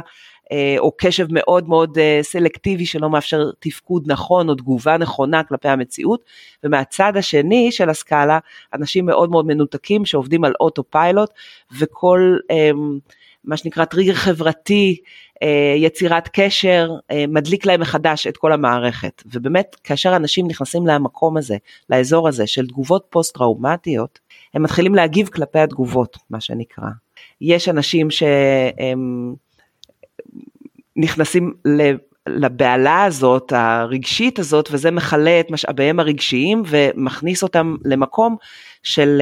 אה, 0.51 0.75
או 0.77 0.91
קשב 0.97 1.27
מאוד 1.29 1.69
מאוד 1.69 1.97
אה, 1.97 2.19
סלקטיבי 2.21 2.85
שלא 2.85 3.09
מאפשר 3.09 3.49
תפקוד 3.59 4.11
נכון 4.11 4.49
או 4.49 4.55
תגובה 4.55 4.97
נכונה 4.97 5.43
כלפי 5.43 5.67
המציאות, 5.67 6.23
ומהצד 6.63 7.17
השני 7.17 7.71
של 7.71 7.89
הסקאלה, 7.89 8.39
אנשים 8.73 9.05
מאוד 9.05 9.31
מאוד 9.31 9.45
מנותקים 9.45 10.05
שעובדים 10.05 10.43
על 10.43 10.53
אוטו 10.59 10.83
פיילוט, 10.89 11.29
וכל 11.79 12.37
אמ, 12.49 12.99
מה 13.43 13.57
שנקרא 13.57 13.85
טריגר 13.85 14.13
חברתי, 14.13 14.97
יצירת 15.75 16.29
קשר, 16.33 16.89
מדליק 17.27 17.65
להם 17.65 17.81
מחדש 17.81 18.27
את 18.27 18.37
כל 18.37 18.51
המערכת. 18.51 19.23
ובאמת, 19.25 19.75
כאשר 19.83 20.15
אנשים 20.15 20.47
נכנסים 20.47 20.87
למקום 20.87 21.37
הזה, 21.37 21.57
לאזור 21.89 22.27
הזה 22.27 22.47
של 22.47 22.67
תגובות 22.67 23.05
פוסט-טראומטיות, 23.09 24.19
הם 24.53 24.63
מתחילים 24.63 24.95
להגיב 24.95 25.27
כלפי 25.27 25.59
התגובות, 25.59 26.17
מה 26.29 26.41
שנקרא. 26.41 26.87
יש 27.41 27.69
אנשים 27.69 28.11
שהם 28.11 29.35
נכנסים 30.95 31.53
לבהלה 32.27 33.03
הזאת, 33.03 33.53
הרגשית 33.55 34.39
הזאת, 34.39 34.69
וזה 34.71 34.91
מכלה 34.91 35.39
את 35.39 35.51
משאביהם 35.51 35.99
הרגשיים 35.99 36.63
ומכניס 36.67 37.43
אותם 37.43 37.75
למקום 37.85 38.35
של 38.83 39.21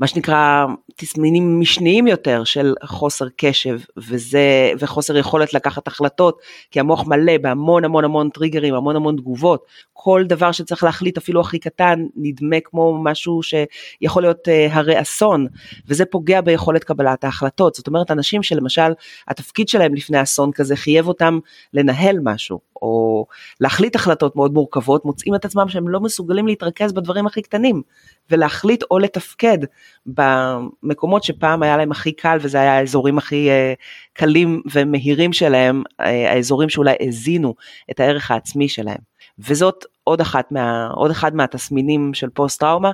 מה 0.00 0.06
שנקרא 0.06 0.66
תסמינים 0.96 1.60
משניים 1.60 2.06
יותר 2.06 2.44
של 2.44 2.74
חוסר 2.84 3.26
קשב 3.36 3.78
וזה, 3.96 4.72
וחוסר 4.78 5.16
יכולת 5.16 5.54
לקחת 5.54 5.86
החלטות, 5.86 6.40
כי 6.70 6.80
המוח 6.80 7.06
מלא 7.06 7.38
בהמון 7.38 7.84
המון 7.84 8.04
המון 8.04 8.30
טריגרים, 8.30 8.74
המון 8.74 8.96
המון 8.96 9.16
תגובות. 9.16 9.64
כל 9.92 10.24
דבר 10.26 10.52
שצריך 10.52 10.84
להחליט, 10.84 11.16
אפילו 11.18 11.40
הכי 11.40 11.58
קטן, 11.58 12.06
נדמה 12.16 12.56
כמו 12.64 13.02
משהו 13.02 13.40
שיכול 13.42 14.22
להיות 14.22 14.48
uh, 14.48 14.72
הרי 14.72 15.00
אסון, 15.00 15.46
וזה 15.88 16.04
פוגע 16.04 16.40
ביכולת 16.40 16.84
קבלת 16.84 17.24
ההחלטות. 17.24 17.74
זאת 17.74 17.86
אומרת, 17.86 18.10
אנשים 18.10 18.42
שלמשל, 18.42 18.92
התפקיד 19.28 19.68
שלהם 19.68 19.94
לפני 19.94 20.22
אסון 20.22 20.52
כזה 20.52 20.76
חייב 20.76 21.08
אותם 21.08 21.38
לנהל 21.74 22.16
משהו, 22.22 22.60
או 22.82 23.26
להחליט 23.60 23.96
החלטות 23.96 24.36
מאוד 24.36 24.52
מורכבות, 24.52 25.04
מוצאים 25.04 25.34
את 25.34 25.44
עצמם 25.44 25.68
שהם 25.68 25.88
לא 25.88 26.00
מסוגלים 26.00 26.46
להתרכז 26.46 26.92
בדברים 26.92 27.26
הכי 27.26 27.42
קטנים, 27.42 27.82
ולהחליט 28.30 28.82
או 28.90 28.98
לתפקד 28.98 29.58
במקומות 30.06 31.24
שפעם 31.24 31.62
היה 31.62 31.76
להם 31.76 31.90
הכי 31.90 32.12
קל, 32.12 32.38
וזה 32.40 32.60
היה 32.60 32.78
האזורים 32.78 33.18
הכי 33.18 33.48
uh, 33.48 33.80
קלים 34.12 34.62
ומהירים 34.72 35.32
שלהם, 35.32 35.82
uh, 35.86 36.04
האזורים 36.04 36.68
שאולי 36.68 36.94
הזינו 37.00 37.54
את 37.90 38.00
הערך 38.00 38.30
העצמי 38.30 38.68
שלהם. 38.68 39.10
וזאת 39.38 39.84
עוד, 40.04 40.20
אחת 40.20 40.52
מה, 40.52 40.88
עוד 40.94 41.10
אחד 41.10 41.34
מהתסמינים 41.34 42.14
של 42.14 42.28
פוסט 42.28 42.60
טראומה, 42.60 42.90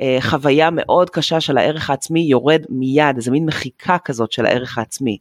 אה, 0.00 0.18
חוויה 0.20 0.70
מאוד 0.72 1.10
קשה 1.10 1.40
של 1.40 1.58
הערך 1.58 1.90
העצמי 1.90 2.20
יורד 2.20 2.62
מיד, 2.68 3.16
איזה 3.16 3.30
מין 3.30 3.46
מחיקה 3.46 3.96
כזאת 3.98 4.32
של 4.32 4.46
הערך 4.46 4.78
העצמי. 4.78 5.18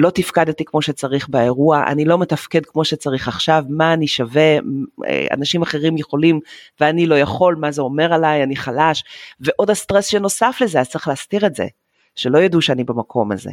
לא 0.00 0.10
תפקדתי 0.10 0.64
כמו 0.64 0.82
שצריך 0.82 1.28
באירוע, 1.28 1.84
אני 1.86 2.04
לא 2.04 2.18
מתפקד 2.18 2.66
כמו 2.66 2.84
שצריך 2.84 3.28
עכשיו, 3.28 3.64
מה 3.68 3.92
אני 3.92 4.06
שווה, 4.08 4.58
אה, 5.06 5.26
אנשים 5.32 5.62
אחרים 5.62 5.96
יכולים 5.96 6.40
ואני 6.80 7.06
לא 7.06 7.14
יכול, 7.14 7.56
מה 7.60 7.72
זה 7.72 7.82
אומר 7.82 8.12
עליי, 8.12 8.42
אני 8.42 8.56
חלש, 8.56 9.04
ועוד 9.40 9.70
הסטרס 9.70 10.06
שנוסף 10.06 10.58
לזה, 10.60 10.80
אז 10.80 10.88
צריך 10.88 11.08
להסתיר 11.08 11.46
את 11.46 11.54
זה, 11.54 11.66
שלא 12.14 12.38
ידעו 12.38 12.62
שאני 12.62 12.84
במקום 12.84 13.32
הזה. 13.32 13.50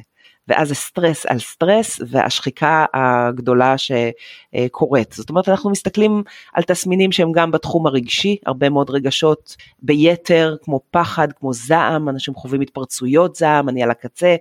ואז 0.47 0.67
זה 0.67 0.75
סטרס 0.75 1.25
על 1.25 1.39
סטרס 1.39 2.01
והשחיקה 2.08 2.86
הגדולה 2.93 3.75
שקורית. 3.77 5.13
זאת 5.13 5.29
אומרת 5.29 5.49
אנחנו 5.49 5.69
מסתכלים 5.69 6.23
על 6.53 6.63
תסמינים 6.63 7.12
שהם 7.12 7.31
גם 7.31 7.51
בתחום 7.51 7.88
הרגשי, 7.88 8.38
הרבה 8.45 8.69
מאוד 8.69 8.89
רגשות 8.89 9.55
ביתר 9.81 10.55
כמו 10.63 10.79
פחד, 10.91 11.27
כמו 11.39 11.53
זעם, 11.53 12.10
אנשים 12.10 12.36
חווים 12.36 12.62
התפרצויות 12.62 13.36
זעם, 13.36 13.69
אני 13.69 13.84
על 13.84 13.91
הקצה, 13.91 14.36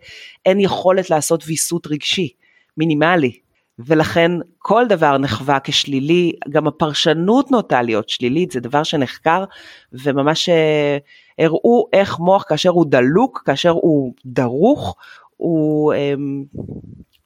אין 0.47 0.61
יכולת 0.61 1.11
לעשות 1.11 1.45
ויסות 1.47 1.87
רגשי 1.87 2.29
מינימלי. 2.77 3.45
ולכן 3.79 4.31
כל 4.59 4.87
דבר 4.89 5.19
נחווה 5.19 5.59
כשלילי, 5.65 6.33
גם 6.51 6.67
הפרשנות 6.67 7.51
נוטה 7.51 7.83
להיות 7.83 8.09
שלילית, 8.09 8.51
זה 8.51 8.61
דבר 8.61 8.83
שנחקר 8.83 9.45
וממש 9.93 10.49
אה, 10.49 10.99
הראו 11.39 11.87
איך 11.93 12.19
מוח 12.19 12.45
כאשר 12.49 12.71
הוא 12.71 12.87
דלוק, 12.89 13.43
כאשר 13.47 13.71
הוא 13.71 14.13
דרוך, 14.27 14.97
הוא 15.37 15.95
אמ, 15.95 16.45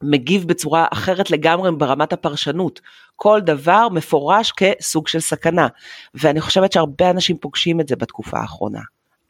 מגיב 0.03 0.45
בצורה 0.49 0.87
אחרת 0.93 1.31
לגמרי 1.31 1.71
ברמת 1.73 2.13
הפרשנות. 2.13 2.81
כל 3.17 3.41
דבר 3.41 3.89
מפורש 3.89 4.53
כסוג 4.53 5.09
של 5.09 5.21
סכנה. 5.21 5.69
ואני 6.15 6.41
חושבת 6.41 6.73
שהרבה 6.73 7.11
אנשים 7.11 7.37
פוגשים 7.37 7.81
את 7.81 7.89
זה 7.89 7.97
בתקופה 7.97 8.39
האחרונה. 8.39 8.81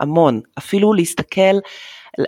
המון. 0.00 0.40
אפילו 0.58 0.92
להסתכל, 0.92 1.58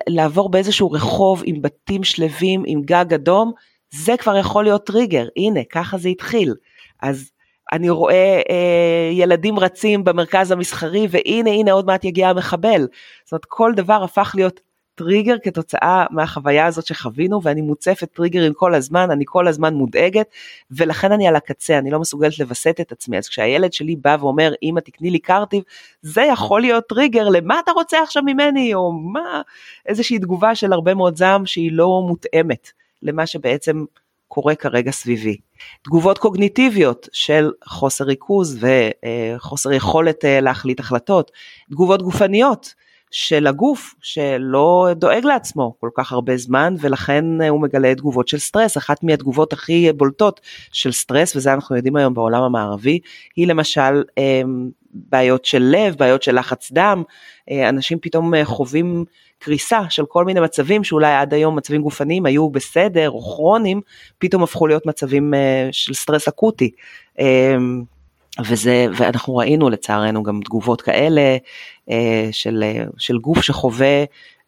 לעבור 0.09 0.51
באיזשהו 0.51 0.91
רחוב 0.91 1.43
עם 1.45 1.63
בתים 1.63 2.05
שלווים, 2.05 2.63
עם 2.67 2.83
גג 2.83 3.15
אדום, 3.15 3.53
זה 3.91 4.17
כבר 4.17 4.37
יכול 4.37 4.65
להיות 4.65 4.87
טריגר. 4.87 5.29
הנה, 5.37 5.61
ככה 5.73 5.99
זה 5.99 6.09
התחיל. 6.09 6.55
אז 7.03 7.31
אני 7.73 7.91
רואה 7.91 8.41
אה, 8.51 9.11
ילדים 9.13 9.59
רצים 9.59 10.05
במרכז 10.05 10.51
המסחרי, 10.51 11.07
והנה, 11.11 11.51
הנה, 11.51 11.73
עוד 11.73 11.87
מעט 11.87 12.05
יגיע 12.05 12.29
המחבל. 12.29 12.87
זאת 13.25 13.33
אומרת, 13.33 13.45
כל 13.49 13.73
דבר 13.77 14.05
הפך 14.05 14.33
להיות 14.37 14.61
טריגר 15.01 15.37
כתוצאה 15.43 16.05
מהחוויה 16.11 16.67
הזאת 16.67 16.87
שחווינו 16.87 17.43
ואני 17.43 17.61
מוצפת 17.61 18.13
טריגרים 18.13 18.53
כל 18.53 18.75
הזמן, 18.75 19.11
אני 19.11 19.25
כל 19.27 19.49
הזמן 19.49 19.75
מודאגת 19.75 20.27
ולכן 20.71 21.13
אני 21.13 21.29
על 21.29 21.37
הקצה, 21.37 21.79
אני 21.79 21.91
לא 21.91 22.01
מסוגלת 22.01 22.39
לווסת 22.39 22.77
את 22.81 22.93
עצמי. 22.93 23.19
אז 23.19 23.29
כשהילד 23.29 23.73
שלי 23.73 23.97
בא 23.97 24.17
ואומר 24.21 24.53
אמא 24.63 24.81
תקני 24.81 25.11
לי 25.11 25.19
קרטיב, 25.19 25.63
זה 26.03 26.23
יכול 26.23 26.61
להיות 26.61 26.87
טריגר 26.89 27.29
למה 27.29 27.61
אתה 27.65 27.73
רוצה 27.73 28.03
עכשיו 28.03 28.23
ממני 28.23 28.75
או 28.75 28.93
מה, 28.93 29.43
איזושהי 29.87 30.19
תגובה 30.19 30.55
של 30.55 30.73
הרבה 30.73 30.95
מאוד 30.95 31.17
זעם 31.17 31.47
שהיא 31.47 31.73
לא 31.73 32.03
מותאמת 32.09 32.71
למה 33.03 33.27
שבעצם 33.27 33.85
קורה 34.29 34.55
כרגע 34.55 34.91
סביבי. 34.91 35.37
תגובות 35.83 36.19
קוגניטיביות 36.19 37.09
של 37.13 37.51
חוסר 37.65 38.05
ריכוז 38.05 38.65
וחוסר 38.65 39.73
יכולת 39.73 40.25
אה, 40.25 40.41
להחליט 40.41 40.81
החלטות, 40.81 41.31
תגובות 41.71 42.03
גופניות 42.03 42.75
של 43.11 43.47
הגוף 43.47 43.95
שלא 44.03 44.89
דואג 44.95 45.25
לעצמו 45.25 45.75
כל 45.81 45.91
כך 45.95 46.13
הרבה 46.13 46.37
זמן 46.37 46.75
ולכן 46.81 47.25
הוא 47.49 47.61
מגלה 47.61 47.95
תגובות 47.95 48.29
של 48.29 48.39
סטרס. 48.39 48.77
אחת 48.77 49.03
מהתגובות 49.05 49.53
הכי 49.53 49.93
בולטות 49.93 50.41
של 50.73 50.93
סטרס 50.93 51.37
וזה 51.37 51.53
אנחנו 51.53 51.77
יודעים 51.77 51.97
היום 51.97 52.15
בעולם 52.15 52.43
המערבי 52.43 52.99
היא 53.37 53.47
למשל 53.47 54.03
אמ, 54.19 54.71
בעיות 54.95 55.45
של 55.45 55.63
לב, 55.63 55.97
בעיות 55.97 56.23
של 56.23 56.39
לחץ 56.39 56.73
דם, 56.73 57.03
אה, 57.51 57.69
אנשים 57.69 57.99
פתאום 58.01 58.35
אה, 58.35 58.45
חווים 58.45 59.05
קריסה 59.39 59.81
של 59.89 60.07
כל 60.07 60.25
מיני 60.25 60.41
מצבים 60.41 60.85
שאולי 60.85 61.15
עד 61.15 61.35
היום 61.35 61.57
מצבים 61.57 61.83
גופניים 61.83 62.27
היו 62.27 62.51
בסדר 62.51 63.11
או 63.11 63.21
כרוניים, 63.21 63.81
פתאום 64.19 64.43
הפכו 64.43 64.67
להיות 64.67 64.87
מצבים 64.87 65.35
אה, 65.35 65.69
של 65.73 65.95
סטרס 65.95 66.29
אקוטי. 66.29 66.71
וזה, 68.39 68.87
ואנחנו 68.97 69.37
ראינו 69.37 69.71
לצערנו 69.71 70.23
גם 70.23 70.41
תגובות 70.45 70.83
כאלה 70.83 71.37
אה, 71.91 72.29
של, 72.33 72.65
של 72.99 73.19
גוף 73.19 73.43
שחווה 73.43 74.05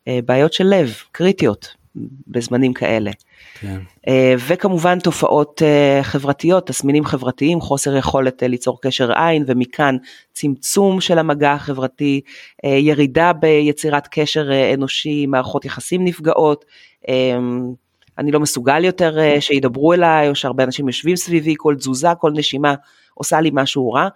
אה, 0.08 0.18
בעיות 0.24 0.52
של 0.52 0.64
לב 0.64 0.94
קריטיות 1.12 1.74
בזמנים 2.26 2.72
כאלה. 2.72 3.10
כן. 3.60 3.80
אה, 4.08 4.34
וכמובן 4.48 4.98
תופעות 4.98 5.62
חברתיות, 6.02 6.66
תסמינים 6.66 7.04
חברתיים, 7.04 7.60
חוסר 7.60 7.96
יכולת 7.96 8.42
ליצור 8.42 8.80
קשר 8.82 9.12
עין 9.12 9.44
ומכאן 9.46 9.96
צמצום 10.32 11.00
של 11.00 11.18
המגע 11.18 11.52
החברתי, 11.52 12.20
ירידה 12.64 13.32
ביצירת 13.32 14.08
קשר 14.10 14.50
אנושי, 14.74 15.26
מערכות 15.26 15.64
יחסים 15.64 16.04
נפגעות. 16.04 16.64
אני 18.18 18.30
לא 18.30 18.40
מסוגל 18.40 18.84
יותר 18.84 19.40
שידברו 19.40 19.92
אליי 19.92 20.28
או 20.28 20.34
שהרבה 20.34 20.64
אנשים 20.64 20.86
יושבים 20.86 21.16
סביבי, 21.16 21.54
כל 21.56 21.74
תזוזה, 21.78 22.08
כל 22.18 22.32
נשימה 22.34 22.74
עושה 23.14 23.40
לי 23.40 23.50
משהו 23.52 23.92
רע, 23.92 24.08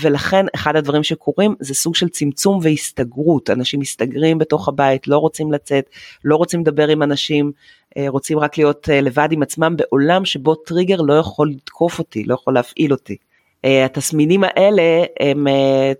ולכן 0.00 0.46
אחד 0.54 0.76
הדברים 0.76 1.02
שקורים 1.02 1.54
זה 1.60 1.74
סוג 1.74 1.94
של 1.94 2.08
צמצום 2.08 2.58
והסתגרות, 2.62 3.50
אנשים 3.50 3.80
מסתגרים 3.80 4.38
בתוך 4.38 4.68
הבית, 4.68 5.08
לא 5.08 5.18
רוצים 5.18 5.52
לצאת, 5.52 5.90
לא 6.24 6.36
רוצים 6.36 6.60
לדבר 6.60 6.88
עם 6.88 7.02
אנשים, 7.02 7.52
אה, 7.96 8.04
רוצים 8.08 8.38
רק 8.38 8.58
להיות 8.58 8.88
אה, 8.88 9.00
לבד 9.00 9.28
עם 9.32 9.42
עצמם 9.42 9.76
בעולם 9.76 10.24
שבו 10.24 10.54
טריגר 10.54 11.00
לא 11.00 11.14
יכול 11.14 11.50
לתקוף 11.50 11.98
אותי, 11.98 12.24
לא 12.24 12.34
יכול 12.34 12.54
להפעיל 12.54 12.92
אותי. 12.92 13.16
אה, 13.64 13.84
התסמינים 13.84 14.44
האלה 14.44 15.04
הם 15.20 15.46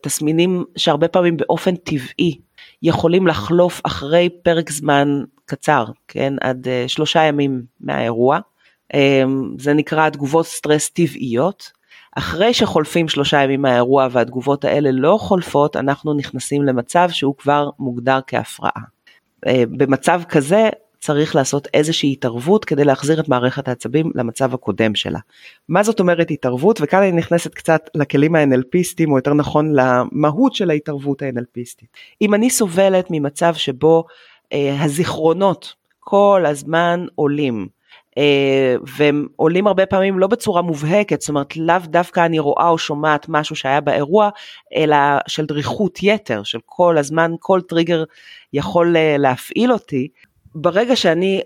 תסמינים 0.02 0.64
שהרבה 0.76 1.08
פעמים 1.08 1.36
באופן 1.36 1.76
טבעי 1.76 2.38
יכולים 2.82 3.26
לחלוף 3.26 3.80
אחרי 3.84 4.28
פרק 4.42 4.70
זמן 4.70 5.22
קצר, 5.44 5.84
כן, 6.08 6.34
עד 6.40 6.66
שלושה 6.86 7.22
ימים 7.22 7.62
מהאירוע. 7.80 8.38
זה 9.58 9.72
נקרא 9.74 10.08
תגובות 10.08 10.46
סטרס 10.46 10.88
טבעיות. 10.88 11.72
אחרי 12.16 12.54
שחולפים 12.54 13.08
שלושה 13.08 13.42
ימים 13.42 13.62
מהאירוע 13.62 14.08
והתגובות 14.10 14.64
האלה 14.64 14.90
לא 14.92 15.16
חולפות, 15.20 15.76
אנחנו 15.76 16.14
נכנסים 16.14 16.62
למצב 16.62 17.08
שהוא 17.10 17.34
כבר 17.38 17.70
מוגדר 17.78 18.18
כהפרעה. 18.26 18.82
אה, 19.46 19.64
במצב 19.70 20.22
כזה 20.28 20.68
צריך 21.02 21.36
לעשות 21.36 21.68
איזושהי 21.74 22.12
התערבות 22.12 22.64
כדי 22.64 22.84
להחזיר 22.84 23.20
את 23.20 23.28
מערכת 23.28 23.68
העצבים 23.68 24.10
למצב 24.14 24.54
הקודם 24.54 24.94
שלה. 24.94 25.18
מה 25.68 25.82
זאת 25.82 26.00
אומרת 26.00 26.30
התערבות? 26.30 26.78
וכאן 26.82 27.02
אני 27.02 27.12
נכנסת 27.12 27.54
קצת 27.54 27.90
לכלים 27.94 28.34
ה-NLPיסטים, 28.34 29.10
או 29.10 29.16
יותר 29.16 29.34
נכון 29.34 29.72
למהות 29.74 30.54
של 30.54 30.70
ההתערבות 30.70 31.22
ה-NLPיסטית. 31.22 31.86
אם 32.22 32.34
אני 32.34 32.50
סובלת 32.50 33.06
ממצב 33.10 33.54
שבו 33.54 34.04
אה, 34.52 34.84
הזיכרונות 34.84 35.74
כל 36.00 36.44
הזמן 36.46 37.06
עולים, 37.14 37.68
והם 38.96 39.26
עולים 39.36 39.66
הרבה 39.66 39.86
פעמים 39.86 40.18
לא 40.18 40.26
בצורה 40.26 40.62
מובהקת, 40.62 41.20
זאת 41.20 41.28
אומרת 41.28 41.56
לאו 41.56 41.78
דווקא 41.84 42.26
אני 42.26 42.38
רואה 42.38 42.68
או 42.68 42.78
שומעת 42.78 43.26
משהו 43.28 43.56
שהיה 43.56 43.80
באירוע, 43.80 44.28
אלא 44.74 44.96
של 45.26 45.46
דריכות 45.46 45.98
יתר, 46.02 46.42
של 46.42 46.58
כל 46.66 46.98
הזמן, 46.98 47.32
כל 47.40 47.60
טריגר 47.60 48.04
יכול 48.52 48.96
אה, 48.96 49.16
להפעיל 49.18 49.72
אותי. 49.72 50.08
ברגע 50.54 50.96
שאני 50.96 51.40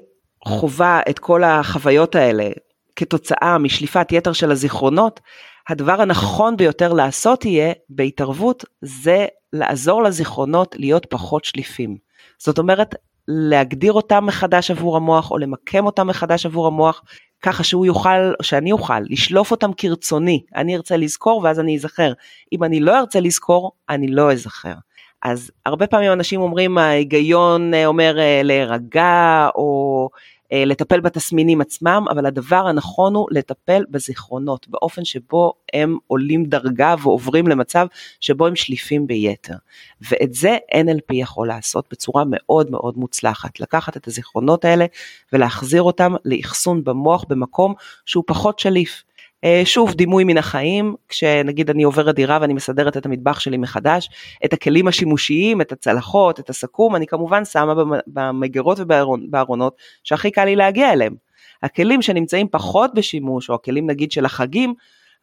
חווה 0.45 1.01
את 1.09 1.19
כל 1.19 1.45
החוויות 1.45 2.15
האלה 2.15 2.49
כתוצאה 2.97 3.59
משליפת 3.59 4.13
יתר 4.13 4.33
של 4.33 4.51
הזיכרונות, 4.51 5.21
הדבר 5.69 6.01
הנכון 6.01 6.57
ביותר 6.57 6.93
לעשות 6.93 7.45
יהיה 7.45 7.73
בהתערבות 7.89 8.65
זה 8.83 9.27
לעזור 9.53 10.03
לזיכרונות 10.03 10.75
להיות 10.79 11.07
פחות 11.11 11.45
שליפים. 11.45 11.97
זאת 12.39 12.59
אומרת, 12.59 12.95
להגדיר 13.29 13.93
אותם 13.93 14.27
מחדש 14.27 14.71
עבור 14.71 14.97
המוח 14.97 15.31
או 15.31 15.39
למקם 15.39 15.87
אותם 15.87 16.07
מחדש 16.07 16.47
עבור 16.47 16.67
המוח, 16.67 17.03
ככה 17.43 17.65
שהוא 17.65 17.87
יוכל, 17.87 18.33
שאני 18.43 18.73
אוכל, 18.73 19.01
לשלוף 19.01 19.51
אותם 19.51 19.71
כרצוני. 19.77 20.43
אני 20.57 20.77
ארצה 20.77 20.97
לזכור 20.97 21.41
ואז 21.45 21.61
אני 21.61 21.77
אזכר. 21.77 22.13
אם 22.53 22.65
אני 22.65 22.81
לא 22.81 22.99
ארצה 22.99 23.21
לזכור, 23.21 23.73
אני 23.89 24.09
לא 24.09 24.33
אזכר. 24.33 24.75
אז 25.23 25.51
הרבה 25.67 25.87
פעמים 25.87 26.13
אנשים 26.13 26.41
אומרים 26.41 26.79
ההיגיון 26.79 27.75
אה, 27.75 27.87
אומר 27.87 28.19
אה, 28.19 28.41
להירגע 28.45 29.49
או 29.55 30.09
לטפל 30.53 31.01
בתסמינים 31.01 31.61
עצמם, 31.61 32.05
אבל 32.11 32.27
הדבר 32.27 32.67
הנכון 32.67 33.15
הוא 33.15 33.29
לטפל 33.31 33.85
בזיכרונות, 33.91 34.69
באופן 34.69 35.05
שבו 35.05 35.53
הם 35.73 35.99
עולים 36.07 36.45
דרגה 36.45 36.95
ועוברים 37.03 37.49
למצב 37.49 37.87
שבו 38.21 38.47
הם 38.47 38.57
שליפים 38.57 39.07
ביתר. 39.07 39.55
ואת 40.01 40.35
זה 40.35 40.57
NLP 40.73 41.15
יכול 41.15 41.49
לעשות 41.49 41.87
בצורה 41.91 42.25
מאוד 42.27 42.71
מאוד 42.71 42.97
מוצלחת, 42.97 43.61
לקחת 43.61 43.97
את 43.97 44.07
הזיכרונות 44.07 44.65
האלה 44.65 44.87
ולהחזיר 45.33 45.83
אותם 45.83 46.15
לאחסון 46.25 46.85
במוח 46.85 47.25
במקום 47.29 47.75
שהוא 48.07 48.25
פחות 48.27 48.59
שליף. 48.59 49.03
אה, 49.47 49.63
שוב 49.65 49.95
דימוי 49.95 50.25
מן 50.25 50.39
החיים 50.39 50.95
כשנגיד 51.09 51.71
אני 51.71 51.83
עוברת 51.83 52.15
דירה 52.15 52.39
ואני 52.41 52.55
מסדרת 52.55 52.97
את 52.97 53.07
המטבח 53.07 53.41
שלי 53.41 53.57
מחדש 53.57 54.09
את 54.45 54.53
הכלים 54.53 54.89
השימושיים 54.89 55.61
את 55.61 55.73
הצלחות 55.73 56.41
את 56.41 56.51
הסכו"ם 56.51 56.97
אני 56.97 57.07
כמובן 57.07 57.45
שמה 57.45 57.75
במגירות 58.07 58.81
ובארונות 58.81 59.77
שהכי 60.05 60.31
קל 60.31 60.45
לי 60.45 60.57
להגיע 60.57 60.93
אליהם. 60.93 61.15
הכלים 61.63 62.03
שנמצאים 62.03 62.49
פחות 62.49 62.95
בשימוש 62.95 63.51
או 63.51 63.55
הכלים 63.55 63.87
נגיד 63.87 64.13
של 64.13 64.25
החגים 64.25 64.75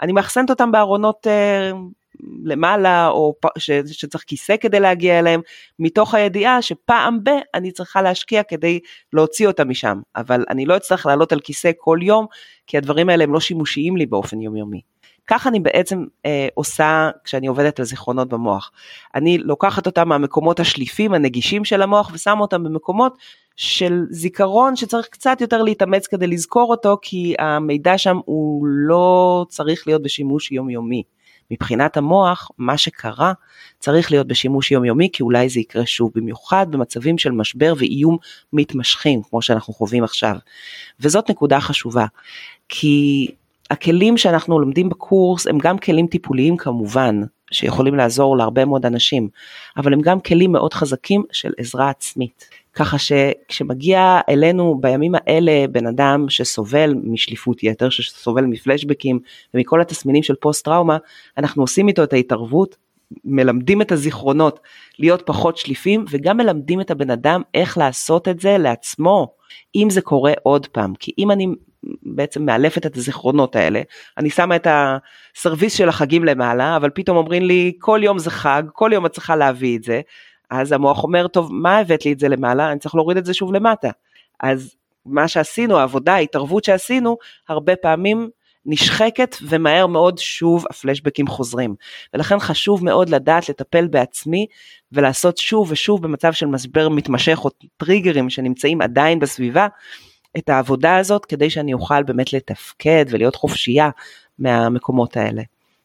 אני 0.01 0.11
מאחסנת 0.11 0.49
אותם 0.49 0.71
בארונות 0.71 1.27
אה, 1.27 1.71
למעלה 2.43 3.07
או 3.07 3.35
ש, 3.57 3.71
שצריך 3.71 4.23
כיסא 4.27 4.55
כדי 4.57 4.79
להגיע 4.79 5.19
אליהם 5.19 5.41
מתוך 5.79 6.13
הידיעה 6.13 6.61
שפעם 6.61 7.23
ב 7.23 7.29
אני 7.53 7.71
צריכה 7.71 8.01
להשקיע 8.01 8.43
כדי 8.43 8.79
להוציא 9.13 9.47
אותם 9.47 9.69
משם 9.69 10.01
אבל 10.15 10.45
אני 10.49 10.65
לא 10.65 10.77
אצטרך 10.77 11.05
לעלות 11.05 11.31
על 11.31 11.39
כיסא 11.39 11.71
כל 11.77 11.99
יום 12.01 12.25
כי 12.67 12.77
הדברים 12.77 13.09
האלה 13.09 13.23
הם 13.23 13.33
לא 13.33 13.39
שימושיים 13.39 13.97
לי 13.97 14.05
באופן 14.05 14.41
יומיומי. 14.41 14.81
כך 15.27 15.47
אני 15.47 15.59
בעצם 15.59 16.05
אה, 16.25 16.47
עושה 16.53 17.09
כשאני 17.23 17.47
עובדת 17.47 17.79
על 17.79 17.85
זיכרונות 17.85 18.29
במוח. 18.29 18.71
אני 19.15 19.37
לוקחת 19.37 19.85
אותם 19.85 20.09
מהמקומות 20.09 20.59
השליפים 20.59 21.13
הנגישים 21.13 21.65
של 21.65 21.81
המוח 21.81 22.11
ושמה 22.13 22.41
אותם 22.41 22.63
במקומות 22.63 23.17
של 23.55 24.01
זיכרון 24.09 24.75
שצריך 24.75 25.07
קצת 25.07 25.41
יותר 25.41 25.61
להתאמץ 25.61 26.07
כדי 26.07 26.27
לזכור 26.27 26.71
אותו 26.71 26.97
כי 27.01 27.35
המידע 27.39 27.97
שם 27.97 28.17
הוא 28.25 28.65
לא 28.67 29.45
צריך 29.49 29.87
להיות 29.87 30.01
בשימוש 30.01 30.51
יומיומי. 30.51 31.03
מבחינת 31.51 31.97
המוח, 31.97 32.51
מה 32.57 32.77
שקרה 32.77 33.33
צריך 33.79 34.11
להיות 34.11 34.27
בשימוש 34.27 34.71
יומיומי, 34.71 35.09
כי 35.13 35.23
אולי 35.23 35.49
זה 35.49 35.59
יקרה 35.59 35.85
שוב, 35.85 36.11
במיוחד 36.15 36.67
במצבים 36.71 37.17
של 37.17 37.31
משבר 37.31 37.73
ואיום 37.77 38.17
מתמשכים, 38.53 39.21
כמו 39.29 39.41
שאנחנו 39.41 39.73
חווים 39.73 40.03
עכשיו. 40.03 40.35
וזאת 40.99 41.29
נקודה 41.29 41.59
חשובה, 41.59 42.05
כי 42.69 43.27
הכלים 43.71 44.17
שאנחנו 44.17 44.59
לומדים 44.59 44.89
בקורס 44.89 45.47
הם 45.47 45.57
גם 45.57 45.77
כלים 45.77 46.07
טיפוליים 46.07 46.57
כמובן, 46.57 47.21
שיכולים 47.53 47.95
לעזור 47.95 48.37
להרבה 48.37 48.65
מאוד 48.65 48.85
אנשים, 48.85 49.29
אבל 49.77 49.93
הם 49.93 50.01
גם 50.01 50.19
כלים 50.19 50.51
מאוד 50.51 50.73
חזקים 50.73 51.23
של 51.31 51.51
עזרה 51.57 51.89
עצמית. 51.89 52.45
ככה 52.73 52.97
שכשמגיע 52.97 54.19
אלינו 54.29 54.77
בימים 54.81 55.15
האלה 55.15 55.67
בן 55.71 55.87
אדם 55.87 56.25
שסובל 56.29 56.95
משליפות 57.03 57.63
יתר, 57.63 57.89
שסובל 57.89 58.45
מפלשבקים 58.45 59.19
ומכל 59.53 59.81
התסמינים 59.81 60.23
של 60.23 60.35
פוסט 60.35 60.65
טראומה, 60.65 60.97
אנחנו 61.37 61.63
עושים 61.63 61.87
איתו 61.87 62.03
את 62.03 62.13
ההתערבות, 62.13 62.75
מלמדים 63.25 63.81
את 63.81 63.91
הזיכרונות 63.91 64.59
להיות 64.99 65.21
פחות 65.25 65.57
שליפים 65.57 66.05
וגם 66.09 66.37
מלמדים 66.37 66.81
את 66.81 66.91
הבן 66.91 67.09
אדם 67.09 67.41
איך 67.53 67.77
לעשות 67.77 68.27
את 68.27 68.39
זה 68.39 68.57
לעצמו, 68.57 69.27
אם 69.75 69.87
זה 69.89 70.01
קורה 70.01 70.33
עוד 70.43 70.67
פעם. 70.67 70.93
כי 70.99 71.11
אם 71.17 71.31
אני 71.31 71.47
בעצם 72.03 72.45
מאלפת 72.45 72.85
את 72.85 72.97
הזיכרונות 72.97 73.55
האלה, 73.55 73.81
אני 74.17 74.29
שמה 74.29 74.55
את 74.55 74.67
הסרוויס 74.69 75.73
של 75.73 75.89
החגים 75.89 76.25
למעלה, 76.25 76.75
אבל 76.75 76.89
פתאום 76.89 77.17
אומרים 77.17 77.43
לי 77.43 77.73
כל 77.79 77.99
יום 78.03 78.19
זה 78.19 78.31
חג, 78.31 78.63
כל 78.73 78.91
יום 78.93 79.05
את 79.05 79.11
צריכה 79.11 79.35
להביא 79.35 79.77
את 79.77 79.83
זה, 79.83 80.01
אז 80.49 80.71
המוח 80.71 81.03
אומר, 81.03 81.27
טוב, 81.27 81.49
מה 81.53 81.77
הבאת 81.77 82.05
לי 82.05 82.13
את 82.13 82.19
זה 82.19 82.29
למעלה? 82.29 82.71
אני 82.71 82.79
צריך 82.79 82.95
להוריד 82.95 83.17
את 83.17 83.25
זה 83.25 83.33
שוב 83.33 83.53
למטה. 83.53 83.89
אז 84.39 84.75
מה 85.05 85.27
שעשינו, 85.27 85.77
העבודה, 85.77 86.13
ההתערבות 86.13 86.63
שעשינו, 86.63 87.17
הרבה 87.49 87.75
פעמים 87.75 88.29
נשחקת 88.65 89.35
ומהר 89.41 89.87
מאוד 89.87 90.17
שוב 90.17 90.65
הפלשבקים 90.69 91.27
חוזרים. 91.27 91.75
ולכן 92.13 92.39
חשוב 92.39 92.85
מאוד 92.85 93.09
לדעת 93.09 93.49
לטפל 93.49 93.87
בעצמי 93.87 94.47
ולעשות 94.91 95.37
שוב 95.37 95.71
ושוב 95.71 96.03
במצב 96.03 96.33
של 96.33 96.45
משבר 96.45 96.89
מתמשך 96.89 97.39
או 97.45 97.49
טריגרים 97.77 98.29
שנמצאים 98.29 98.81
עדיין 98.81 99.19
בסביבה, 99.19 99.67
את 100.37 100.49
העבודה 100.49 100.97
הזאת 100.97 101.25
כדי 101.25 101.49
שאני 101.49 101.73
אוכל 101.73 102.03
באמת 102.03 102.33
לתפקד 102.33 103.05
ולהיות 103.09 103.35
חופשייה 103.35 103.89
מהמקומות 104.39 105.17
האלה, 105.17 105.41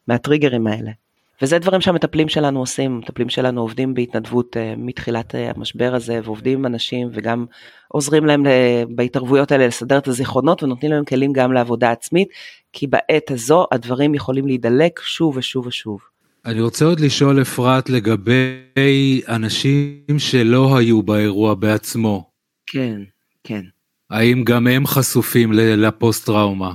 מהטריגרים 0.09 0.67
האלה. 0.67 0.91
וזה 1.43 1.59
דברים 1.59 1.81
שהמטפלים 1.81 2.29
שלנו 2.29 2.61
עושים, 2.61 2.95
המטפלים 2.95 3.29
שלנו 3.29 3.61
עובדים 3.61 3.95
בהתנדבות 3.95 4.57
uh, 4.57 4.61
מתחילת 4.77 5.35
uh, 5.35 5.39
המשבר 5.57 5.95
הזה 5.95 6.21
ועובדים 6.25 6.59
עם 6.59 6.67
אנשים 6.67 7.09
וגם 7.13 7.47
עוזרים 7.89 8.27
להם 8.27 8.47
uh, 8.47 8.49
בהתערבויות 8.89 9.53
האלה 9.53 9.67
לסדר 9.67 9.99
את 9.99 10.09
הזיכרונות 10.09 10.63
ונותנים 10.63 10.93
להם 10.93 11.05
כלים 11.05 11.33
גם 11.33 11.53
לעבודה 11.53 11.91
עצמית, 11.91 12.29
כי 12.73 12.87
בעת 12.87 13.31
הזו 13.31 13.67
הדברים 13.73 14.15
יכולים 14.15 14.47
להידלק 14.47 15.01
שוב 15.05 15.37
ושוב 15.37 15.67
ושוב. 15.67 16.01
אני 16.45 16.61
רוצה 16.61 16.85
עוד 16.85 17.01
לשאול 17.01 17.43
אפרת 17.43 17.91
לגבי 17.91 19.21
אנשים 19.29 20.19
שלא 20.19 20.77
היו 20.79 21.03
באירוע 21.03 21.55
בעצמו. 21.55 22.31
כן, 22.67 23.01
כן. 23.45 23.63
האם 24.11 24.45
גם 24.45 24.67
הם 24.67 24.87
חשופים 24.87 25.53
לפוסט 25.53 26.27
טראומה? 26.27 26.73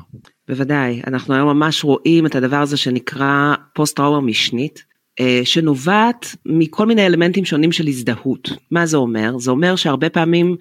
בוודאי, 0.47 1.01
אנחנו 1.07 1.33
היום 1.33 1.47
ממש 1.47 1.83
רואים 1.83 2.25
את 2.25 2.35
הדבר 2.35 2.57
הזה 2.57 2.77
שנקרא 2.77 3.53
פוסט 3.73 3.95
טראומה 3.95 4.27
משנית, 4.27 4.83
אה, 5.19 5.41
שנובעת 5.43 6.35
מכל 6.45 6.85
מיני 6.85 7.05
אלמנטים 7.05 7.45
שונים 7.45 7.71
של 7.71 7.87
הזדהות. 7.87 8.49
מה 8.71 8.85
זה 8.85 8.97
אומר? 8.97 9.37
זה 9.37 9.51
אומר 9.51 9.75
שהרבה 9.75 10.09
פעמים 10.09 10.55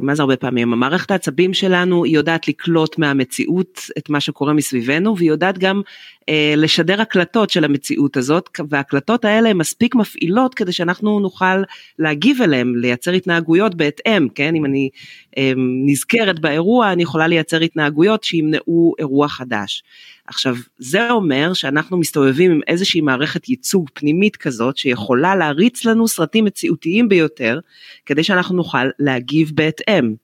מה 0.00 0.14
זה 0.14 0.22
הרבה 0.22 0.36
פעמים? 0.36 0.72
המערכת 0.72 1.10
העצבים 1.10 1.54
שלנו 1.54 2.04
היא 2.04 2.14
יודעת 2.14 2.48
לקלוט 2.48 2.98
מהמציאות 2.98 3.80
את 3.98 4.10
מה 4.10 4.20
שקורה 4.20 4.52
מסביבנו 4.52 5.16
והיא 5.16 5.30
יודעת 5.30 5.58
גם 5.58 5.82
אה, 6.28 6.54
לשדר 6.56 7.00
הקלטות 7.00 7.50
של 7.50 7.64
המציאות 7.64 8.16
הזאת 8.16 8.50
וההקלטות 8.70 9.24
האלה 9.24 9.48
הן 9.48 9.56
מספיק 9.56 9.94
מפעילות 9.94 10.54
כדי 10.54 10.72
שאנחנו 10.72 11.20
נוכל 11.20 11.62
להגיב 11.98 12.42
אליהן, 12.42 12.72
לייצר 12.76 13.10
התנהגויות 13.10 13.74
בהתאם, 13.74 14.28
כן? 14.28 14.54
אם 14.54 14.64
אני 14.64 14.90
אה, 15.38 15.52
נזכרת 15.86 16.40
באירוע 16.40 16.92
אני 16.92 17.02
יכולה 17.02 17.26
לייצר 17.26 17.60
התנהגויות 17.60 18.24
שימנעו 18.24 18.94
אירוע 18.98 19.28
חדש. 19.28 19.82
עכשיו 20.26 20.56
זה 20.78 21.10
אומר 21.10 21.52
שאנחנו 21.52 21.98
מסתובבים 21.98 22.50
עם 22.50 22.60
איזושהי 22.66 23.00
מערכת 23.00 23.48
ייצוג 23.48 23.88
פנימית 23.92 24.36
כזאת 24.36 24.76
שיכולה 24.76 25.36
להריץ 25.36 25.84
לנו 25.84 26.08
סרטים 26.08 26.44
מציאותיים 26.44 27.08
ביותר 27.08 27.58
כדי 28.06 28.22
שאנחנו 28.22 28.56
נוכל 28.56 28.86
להגיב 28.98 29.52
בהתאם. 29.56 30.14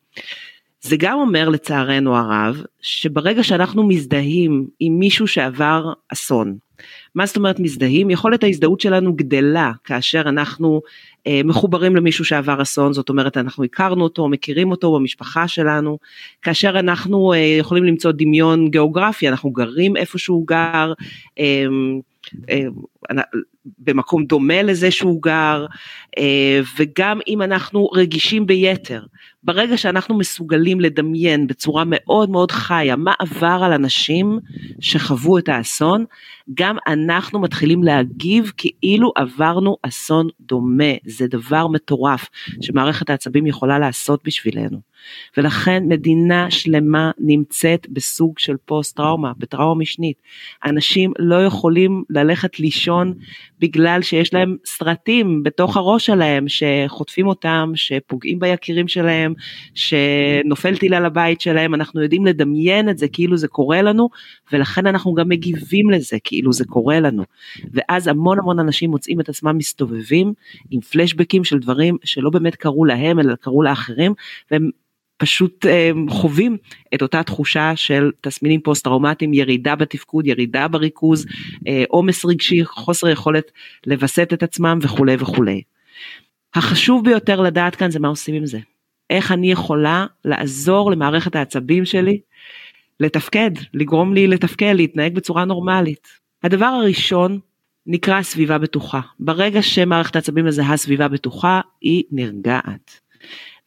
זה 0.81 0.97
גם 0.99 1.19
אומר 1.19 1.49
לצערנו 1.49 2.17
הרב 2.17 2.63
שברגע 2.81 3.43
שאנחנו 3.43 3.89
מזדהים 3.89 4.67
עם 4.81 4.99
מישהו 4.99 5.29
שעבר 5.29 5.93
אסון, 6.13 6.57
מה 7.15 7.27
זאת 7.27 7.37
אומרת 7.37 7.61
מזדהים? 7.61 8.11
יכולת 8.11 8.45
ההזדהות 8.45 8.81
שלנו 8.81 9.17
גדלה 9.17 9.73
כאשר 9.85 10.21
אנחנו 10.21 10.81
אה, 11.27 11.41
מחוברים 11.45 11.97
למישהו 11.97 12.25
שעבר 12.25 12.63
אסון, 12.63 12.93
זאת 12.93 13.09
אומרת 13.09 13.37
אנחנו 13.37 13.65
הכרנו 13.65 14.05
אותו, 14.05 14.29
מכירים 14.29 14.71
אותו 14.71 14.95
במשפחה 14.95 15.49
שלנו, 15.49 15.99
כאשר 16.43 16.79
אנחנו 16.79 17.33
אה, 17.33 17.39
יכולים 17.39 17.85
למצוא 17.85 18.13
דמיון 18.13 18.71
גיאוגרפי, 18.71 19.29
אנחנו 19.29 19.51
גרים 19.51 19.97
איפה 19.97 20.19
שהוא 20.19 20.47
גר, 20.47 20.93
אה, 21.39 21.67
במקום 23.79 24.25
דומה 24.25 24.63
לזה 24.63 24.91
שהוא 24.91 25.23
גר, 25.23 25.67
אה, 26.19 26.61
וגם 26.79 27.21
אם 27.29 27.43
אנחנו 27.43 27.87
רגישים 27.87 28.47
ביתר, 28.47 29.03
ברגע 29.45 29.77
שאנחנו 29.77 30.19
מסוגלים 30.19 30.81
לדמיין 30.81 31.47
בצורה 31.47 31.85
מאוד 31.87 32.31
מאוד 32.31 32.51
חיה 32.51 32.97
מה 32.97 33.15
עבר 33.19 33.61
על 33.65 33.73
אנשים 33.73 34.39
שחוו 34.81 35.39
את 35.39 35.49
האסון, 35.49 36.05
גם 36.55 36.77
אנחנו 36.87 37.41
מתחילים 37.41 37.83
להגיב 37.83 38.53
כאילו 38.57 39.13
עברנו 39.17 39.77
אסון 39.83 40.29
דומה, 40.41 40.93
זה 41.05 41.27
דבר 41.27 41.67
מטורף 41.67 42.29
שמערכת 42.61 43.11
העצבים 43.11 43.47
יכולה 43.47 43.79
לעשות 43.79 44.21
בשבילנו. 44.25 44.93
ולכן 45.37 45.83
מדינה 45.89 46.51
שלמה 46.51 47.11
נמצאת 47.19 47.87
בסוג 47.91 48.39
של 48.39 48.57
פוסט 48.65 48.97
טראומה, 48.97 49.33
בטראומה 49.39 49.81
משנית. 49.81 50.23
אנשים 50.65 51.13
לא 51.19 51.45
יכולים 51.45 52.05
ללכת 52.11 52.61
לישון 52.61 53.15
בגלל 53.59 54.03
שיש 54.03 54.35
להם 54.35 54.57
סרטים 54.65 55.43
בתוך 55.43 55.77
הראש 55.77 56.07
שלהם 56.07 56.45
שחוטפים 56.49 57.27
אותם, 57.27 57.73
שפוגעים 57.75 58.39
ביקירים 58.39 58.89
שלהם, 58.89 59.35
שנופל 59.75 60.77
טיל 60.77 60.95
על 60.95 61.05
הבית 61.05 61.41
שלהם, 61.41 61.75
אנחנו 61.75 62.03
יודעים 62.03 62.27
לדמיין 62.27 62.89
את 62.89 62.99
זה 62.99 63.09
כאילו 63.09 63.37
זה 63.37 63.49
קורה 63.49 63.83
לנו, 63.83 64.09
ולכן 64.53 64.87
אנחנו 64.87 65.15
גם 65.15 65.29
מגיבים 65.29 65.91
לזה 65.91 66.17
כאילו 66.33 66.53
זה 66.53 66.65
קורה 66.65 67.01
לנו. 67.01 67.25
ואז 67.73 68.09
המון 68.09 68.39
המון 68.39 68.59
אנשים 68.59 68.91
מוצאים 68.91 69.21
את 69.21 69.29
עצמם 69.29 69.59
מסתובבים 69.59 70.33
עם 70.71 70.81
פלשבקים 70.81 71.45
של 71.45 71.59
דברים 71.59 71.97
שלא 72.05 72.31
באמת 72.31 72.55
קרו 72.55 72.85
להם 72.85 73.21
אלא 73.21 73.35
קרו 73.35 73.63
לאחרים, 73.63 74.15
והם 74.51 74.71
פשוט 75.17 75.67
אה, 75.67 75.91
חווים 76.09 76.57
את 76.95 77.03
אותה 77.03 77.23
תחושה 77.23 77.73
של 77.77 78.11
תסמינים 78.21 78.61
פוסט 78.61 78.85
טראומטיים, 78.85 79.35
ירידה 79.35 79.75
בתפקוד, 79.75 80.27
ירידה 80.27 80.69
בריכוז, 80.69 81.27
אה, 81.67 81.85
עומס 81.89 82.25
רגשי, 82.25 82.65
חוסר 82.65 83.09
יכולת 83.09 83.51
לווסת 83.87 84.31
את 84.33 84.43
עצמם 84.43 84.79
וכולי 84.83 85.17
וכולי. 85.19 85.63
החשוב 86.55 87.05
ביותר 87.05 87.41
לדעת 87.41 87.77
כאן 87.77 87.91
זה 87.91 87.99
מה 87.99 88.09
עושים 88.09 88.35
עם 88.35 88.47
זה. 88.47 88.59
איך 89.11 89.33
אני 89.33 89.53
יכולה 89.53 90.07
לעזור 90.25 90.91
למערכת 90.91 91.37
העצבים 91.37 91.85
שלי 91.85 92.21
לתפקד, 93.01 93.51
לגרום 93.75 94.15
לי 94.15 94.27
לתפקד, 94.27 94.73
להתנהג 94.77 95.15
בצורה 95.15 95.45
נורמלית. 95.45 96.22
הדבר 96.43 96.67
הראשון 96.67 97.39
נקרא 97.87 98.23
סביבה 98.23 98.59
בטוחה. 98.59 99.01
ברגע 99.21 99.63
שמערכת 99.63 100.17
העצבים 100.17 100.45
מזהה 100.45 100.77
סביבה 100.77 101.09
בטוחה, 101.09 101.61
היא 101.81 102.05
נרגעת. 102.11 103.01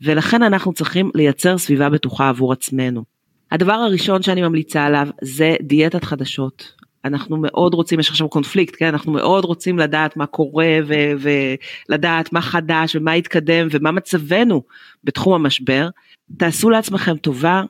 ולכן 0.01 0.43
אנחנו 0.43 0.73
צריכים 0.73 1.11
לייצר 1.15 1.57
סביבה 1.57 1.89
בטוחה 1.89 2.29
עבור 2.29 2.53
עצמנו. 2.53 3.03
הדבר 3.51 3.73
הראשון 3.73 4.21
שאני 4.21 4.41
ממליצה 4.41 4.83
עליו 4.83 5.07
זה 5.21 5.55
דיאטת 5.61 6.03
חדשות. 6.03 6.73
אנחנו 7.05 7.38
מאוד 7.38 7.73
רוצים, 7.73 7.99
יש 7.99 8.09
עכשיו 8.09 8.29
קונפליקט, 8.29 8.75
כן? 8.79 8.85
אנחנו 8.88 9.11
מאוד 9.11 9.45
רוצים 9.45 9.79
לדעת 9.79 10.17
מה 10.17 10.25
קורה 10.25 10.77
ולדעת 11.89 12.33
מה 12.33 12.41
חדש 12.41 12.95
ומה 12.95 13.11
התקדם 13.11 13.67
ומה 13.71 13.91
מצבנו 13.91 14.63
בתחום 15.03 15.33
המשבר. 15.33 15.89
תעשו 16.38 16.69
לעצמכם 16.69 17.17
טובה, 17.17 17.63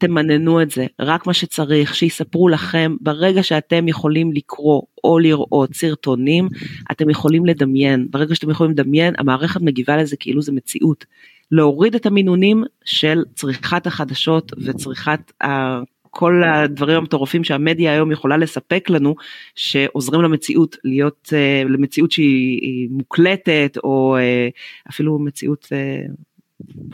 תמננו 0.00 0.62
את 0.62 0.70
זה, 0.70 0.86
רק 1.00 1.26
מה 1.26 1.34
שצריך, 1.34 1.94
שיספרו 1.94 2.48
לכם, 2.48 2.96
ברגע 3.00 3.42
שאתם 3.42 3.88
יכולים 3.88 4.32
לקרוא 4.32 4.82
או 5.04 5.18
לראות 5.18 5.74
סרטונים, 5.74 6.48
אתם 6.90 7.10
יכולים 7.10 7.46
לדמיין, 7.46 8.06
ברגע 8.10 8.34
שאתם 8.34 8.50
יכולים 8.50 8.72
לדמיין, 8.72 9.14
המערכת 9.18 9.60
מגיבה 9.60 9.96
לזה 9.96 10.16
כאילו 10.16 10.42
זה 10.42 10.52
מציאות. 10.52 11.04
להוריד 11.52 11.94
את 11.94 12.06
המינונים 12.06 12.64
של 12.84 13.22
צריכת 13.34 13.86
החדשות 13.86 14.52
וצריכת 14.64 15.32
ה... 15.42 15.80
כל 16.10 16.42
הדברים 16.44 16.96
המטורפים 16.96 17.44
שהמדיה 17.44 17.92
היום 17.92 18.12
יכולה 18.12 18.36
לספק 18.36 18.90
לנו, 18.90 19.14
שעוזרים 19.54 20.22
למציאות 20.22 20.76
להיות, 20.84 21.28
אה, 21.32 21.62
למציאות 21.68 22.12
שהיא 22.12 22.88
מוקלטת, 22.90 23.78
או 23.84 24.16
אה, 24.16 24.48
אפילו 24.90 25.18
מציאות 25.18 25.68
אה, 25.72 26.02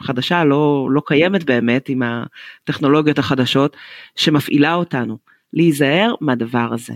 חדשה, 0.01 0.45
לא, 0.45 0.89
לא 0.91 1.03
קיימת 1.07 1.45
באמת 1.45 1.89
עם 1.89 2.03
הטכנולוגיות 2.03 3.19
החדשות, 3.19 3.77
שמפעילה 4.17 4.75
אותנו. 4.75 5.19
להיזהר 5.53 6.15
מהדבר 6.21 6.69
הזה. 6.73 6.95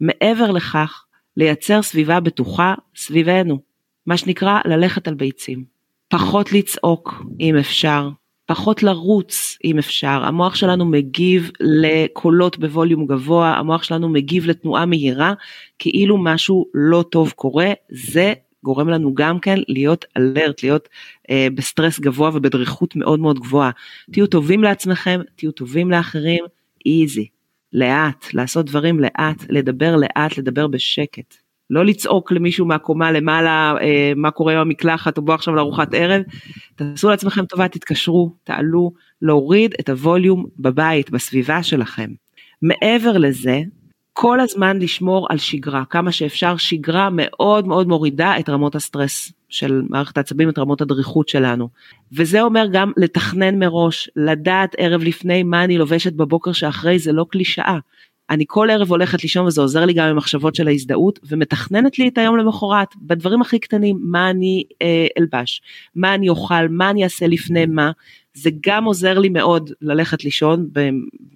מעבר 0.00 0.50
לכך, 0.50 1.04
לייצר 1.36 1.82
סביבה 1.82 2.20
בטוחה 2.20 2.74
סביבנו, 2.96 3.58
מה 4.06 4.16
שנקרא 4.16 4.58
ללכת 4.64 5.08
על 5.08 5.14
ביצים. 5.14 5.64
פחות 6.08 6.52
לצעוק 6.52 7.22
אם 7.40 7.56
אפשר, 7.56 8.08
פחות 8.46 8.82
לרוץ 8.82 9.58
אם 9.64 9.78
אפשר, 9.78 10.22
המוח 10.24 10.54
שלנו 10.54 10.84
מגיב 10.84 11.50
לקולות 11.60 12.58
בווליום 12.58 13.06
גבוה, 13.06 13.54
המוח 13.58 13.82
שלנו 13.82 14.08
מגיב 14.08 14.46
לתנועה 14.46 14.86
מהירה, 14.86 15.32
כאילו 15.78 16.18
משהו 16.18 16.66
לא 16.74 17.04
טוב 17.10 17.30
קורה, 17.30 17.72
זה 17.90 18.32
גורם 18.64 18.88
לנו 18.88 19.14
גם 19.14 19.40
כן 19.40 19.58
להיות 19.68 20.04
אלרט, 20.16 20.62
להיות 20.62 20.88
אה, 21.30 21.48
בסטרס 21.54 22.00
גבוה 22.00 22.30
ובדריכות 22.34 22.96
מאוד 22.96 23.20
מאוד 23.20 23.38
גבוהה. 23.38 23.70
תהיו 24.12 24.26
טובים 24.26 24.62
לעצמכם, 24.62 25.20
תהיו 25.36 25.52
טובים 25.52 25.90
לאחרים, 25.90 26.44
איזי, 26.86 27.28
לאט, 27.72 28.26
לעשות 28.34 28.66
דברים 28.66 29.00
לאט, 29.00 29.44
לדבר 29.48 29.96
לאט, 29.96 30.38
לדבר 30.38 30.66
בשקט. 30.66 31.34
לא 31.70 31.84
לצעוק 31.84 32.32
למישהו 32.32 32.66
מהקומה 32.66 33.12
למעלה 33.12 33.74
אה, 33.80 34.12
מה 34.16 34.30
קורה 34.30 34.52
עם 34.52 34.58
המקלחת 34.58 35.16
או 35.16 35.22
בוא 35.22 35.34
עכשיו 35.34 35.54
לארוחת 35.54 35.94
ערב, 35.94 36.22
תעשו 36.76 37.10
לעצמכם 37.10 37.46
טובה, 37.46 37.68
תתקשרו, 37.68 38.34
תעלו, 38.44 38.92
להוריד 39.22 39.74
את 39.80 39.88
הווליום 39.88 40.46
בבית, 40.58 41.10
בסביבה 41.10 41.62
שלכם. 41.62 42.10
מעבר 42.62 43.18
לזה, 43.18 43.60
כל 44.12 44.40
הזמן 44.40 44.78
לשמור 44.78 45.26
על 45.30 45.38
שגרה, 45.38 45.84
כמה 45.90 46.12
שאפשר, 46.12 46.56
שגרה 46.56 47.08
מאוד 47.12 47.66
מאוד 47.66 47.88
מורידה 47.88 48.38
את 48.38 48.48
רמות 48.48 48.74
הסטרס 48.74 49.32
של 49.48 49.82
מערכת 49.88 50.16
העצבים, 50.16 50.48
את 50.48 50.58
רמות 50.58 50.80
הדריכות 50.80 51.28
שלנו. 51.28 51.68
וזה 52.12 52.42
אומר 52.42 52.66
גם 52.72 52.92
לתכנן 52.96 53.58
מראש, 53.58 54.10
לדעת 54.16 54.74
ערב 54.78 55.02
לפני 55.02 55.42
מה 55.42 55.64
אני 55.64 55.78
לובשת 55.78 56.12
בבוקר 56.12 56.52
שאחרי, 56.52 56.98
זה 56.98 57.12
לא 57.12 57.26
קלישאה. 57.30 57.78
אני 58.30 58.44
כל 58.48 58.70
ערב 58.70 58.90
הולכת 58.90 59.22
לישון 59.22 59.46
וזה 59.46 59.60
עוזר 59.60 59.84
לי 59.84 59.92
גם 59.92 60.08
עם 60.08 60.16
מחשבות 60.16 60.54
של 60.54 60.68
ההזדהות 60.68 61.18
ומתכננת 61.28 61.98
לי 61.98 62.08
את 62.08 62.18
היום 62.18 62.36
למחרת 62.36 62.88
בדברים 63.02 63.40
הכי 63.40 63.58
קטנים 63.58 63.98
מה 64.02 64.30
אני 64.30 64.64
אה, 64.82 65.06
אלבש, 65.18 65.62
מה 65.94 66.14
אני 66.14 66.28
אוכל, 66.28 66.68
מה 66.70 66.90
אני 66.90 67.04
אעשה 67.04 67.26
לפני 67.26 67.66
מה, 67.66 67.90
זה 68.34 68.50
גם 68.66 68.84
עוזר 68.84 69.18
לי 69.18 69.28
מאוד 69.28 69.70
ללכת 69.80 70.24
לישון 70.24 70.68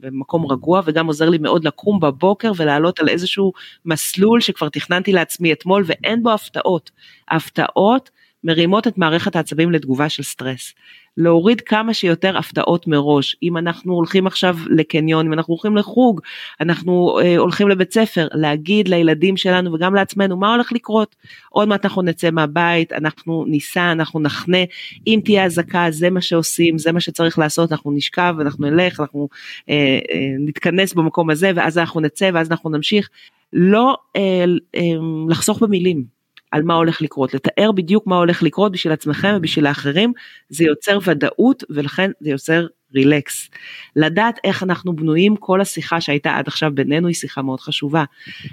במקום 0.01 0.47
רגוע 0.53 0.81
וגם 0.85 1.07
עוזר 1.07 1.31
לי 1.31 1.39
מאוד 1.39 1.65
לקום 1.65 2.01
בבוקר 2.01 2.53
ולעלות 2.57 3.01
על 3.01 3.09
איזשהו 3.09 3.53
מסלול 3.85 4.41
שכבר 4.41 4.69
תכננתי 4.69 5.13
לעצמי 5.13 5.53
אתמול 5.53 5.85
ואין 5.87 6.23
בו 6.23 6.33
הפתעות. 6.33 6.91
הפתעות 7.29 8.11
מרימות 8.45 8.87
את 8.87 8.99
מערכת 8.99 9.37
העצבים 9.37 9.73
לתגובה 9.73 10.09
של 10.09 10.23
סטרס. 10.23 10.75
להוריד 11.17 11.61
כמה 11.61 11.95
שיותר 11.95 12.39
הפתעות 12.39 12.87
מראש. 12.87 13.37
אם 13.43 13.57
אנחנו 13.57 13.95
הולכים 13.95 14.27
עכשיו 14.27 14.57
לקניון, 14.67 15.27
אם 15.27 15.33
אנחנו 15.33 15.55
הולכים 15.55 15.77
לחוג, 15.77 16.21
אנחנו 16.61 17.19
אה, 17.23 17.37
הולכים 17.37 17.69
לבית 17.69 17.93
ספר, 17.93 18.29
להגיד 18.33 18.89
לילדים 18.89 19.37
שלנו 19.37 19.73
וגם 19.73 19.95
לעצמנו 19.95 20.37
מה 20.37 20.55
הולך 20.55 20.73
לקרות. 20.73 21.17
עוד 21.51 21.69
מעט 21.69 21.85
אנחנו 21.85 22.03
נצא 22.03 22.31
מהבית, 22.31 22.93
אנחנו 22.93 23.45
ניסע, 23.49 23.93
אנחנו 23.93 24.21
נחנה, 24.21 24.59
אם 25.07 25.21
תהיה 25.25 25.45
אזעקה 25.45 25.87
זה 25.91 26.11
מה 26.11 26.21
שעושים, 26.21 26.79
זה 26.79 26.93
מה 26.93 27.01
שצריך 27.01 27.39
לעשות, 27.39 27.73
אנחנו 27.73 27.93
נשכב, 27.93 28.35
אנחנו 28.41 28.71
נלך, 28.71 29.01
אנחנו 29.01 29.29
אה, 29.71 29.75
אה, 30.13 30.35
נתכנס 30.39 30.95
במקום 30.95 31.31
הזה 31.31 31.51
ואז 31.57 31.79
אנחנו 31.79 32.01
נצא 32.01 32.31
ואז 32.35 32.51
אנחנו 32.51 32.71
נמשיך. 32.71 33.09
לא 33.53 33.97
אה, 34.17 34.45
אה, 34.75 34.81
לחסוך 35.29 35.63
במילים. 35.63 36.16
על 36.51 36.63
מה 36.63 36.75
הולך 36.75 37.03
לקרות, 37.03 37.35
לתאר 37.35 37.73
בדיוק 37.73 38.07
מה 38.07 38.17
הולך 38.17 38.43
לקרות 38.43 38.73
בשביל 38.73 38.93
עצמכם 38.93 39.35
ובשביל 39.37 39.67
האחרים, 39.67 40.13
זה 40.49 40.65
יוצר 40.65 40.99
ודאות 41.05 41.65
ולכן 41.71 42.11
זה 42.21 42.31
יוצר 42.31 42.67
רילקס. 42.95 43.51
לדעת 43.97 44.39
איך 44.45 44.63
אנחנו 44.63 44.97
בנויים, 44.97 45.37
כל 45.37 45.61
השיחה 45.61 46.01
שהייתה 46.01 46.37
עד 46.37 46.49
עכשיו 46.49 46.71
בינינו 46.75 47.09
היא 47.09 47.15
שיחה 47.15 47.43
מאוד 47.43 47.61
חשובה. 47.61 48.05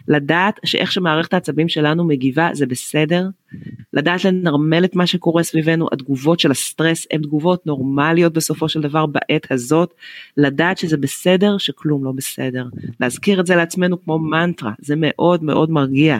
לדעת 0.07 0.59
שאיך 0.65 0.91
שמערכת 0.91 1.33
העצבים 1.33 1.69
שלנו 1.69 2.07
מגיבה 2.07 2.49
זה 2.53 2.65
בסדר, 2.65 3.27
לדעת 3.93 4.25
לנרמל 4.25 4.85
את 4.85 4.95
מה 4.95 5.07
שקורה 5.07 5.43
סביבנו, 5.43 5.87
התגובות 5.91 6.39
של 6.39 6.51
הסטרס 6.51 7.07
הן 7.11 7.21
תגובות 7.21 7.65
נורמליות 7.65 8.33
בסופו 8.33 8.69
של 8.69 8.81
דבר 8.81 9.05
בעת 9.05 9.51
הזאת, 9.51 9.93
לדעת 10.37 10.77
שזה 10.77 10.97
בסדר 10.97 11.57
שכלום 11.57 12.05
לא 12.05 12.11
בסדר. 12.11 12.65
להזכיר 12.99 13.39
את 13.39 13.45
זה 13.45 13.55
לעצמנו 13.55 14.03
כמו 14.03 14.19
מנטרה, 14.19 14.71
זה 14.79 14.93
מאוד 14.97 15.43
מאוד 15.43 15.71
מרגיע. 15.71 16.17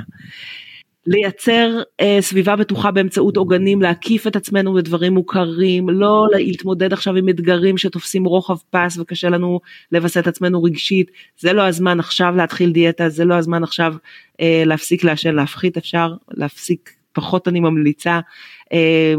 לייצר 1.08 1.82
אה, 2.02 2.18
סביבה 2.22 2.56
בטוחה 2.56 2.92
באמצעות 2.92 3.38
עוגנים, 3.38 3.82
להקיף 3.82 4.28
את 4.28 4.36
עצמנו 4.36 4.74
בדברים 4.74 5.14
מוכרים, 5.14 5.90
לא 5.90 6.28
להתמודד 6.32 6.94
עכשיו 6.94 7.16
עם 7.16 7.30
אתגרים 7.30 7.78
שתופסים 7.78 8.26
רוחב 8.26 8.58
פס 8.70 8.98
וקשה 8.98 9.30
לנו 9.30 9.60
לווסת 9.92 10.28
עצמנו 10.28 10.64
רגשית, 10.64 11.12
זה 11.38 11.54
לא 11.54 11.68
הזמן 11.68 12.00
עכשיו 12.00 12.34
להתחיל 12.36 12.72
דיאטה, 12.72 13.10
זה 13.10 13.26
לא 13.26 13.36
הזמן 13.36 13.64
עכשיו 13.64 13.94
אה, 14.42 14.64
להפסיק 14.66 15.04
לעשן, 15.04 15.36
להפחית 15.36 15.78
אפשר, 15.78 16.14
להפסיק 16.32 17.03
פחות 17.14 17.48
אני 17.48 17.60
ממליצה, 17.60 18.20
אה, 18.74 19.14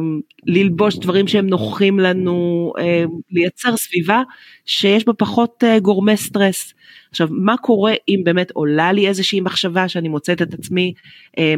ללבוש 0.47 0.99
דברים 0.99 1.29
שהם 1.29 1.47
נוחים 1.47 1.99
לנו, 1.99 2.73
אה, 2.79 3.05
לייצר 3.31 3.77
סביבה 3.77 4.23
שיש 4.67 5.05
בה 5.05 5.13
פחות 5.13 5.65
אה, 5.65 5.79
גורמי 5.79 6.17
סטרס. 6.17 6.75
עכשיו, 7.11 7.29
מה 7.31 7.57
קורה 7.57 7.93
אם 8.09 8.21
באמת 8.25 8.51
עולה 8.51 8.93
לי 8.93 9.09
איזושהי 9.09 9.41
מחשבה 9.41 9.89
שאני 9.89 10.09
מוצאת 10.09 10.43
את 10.43 10.55
עצמי 10.55 10.95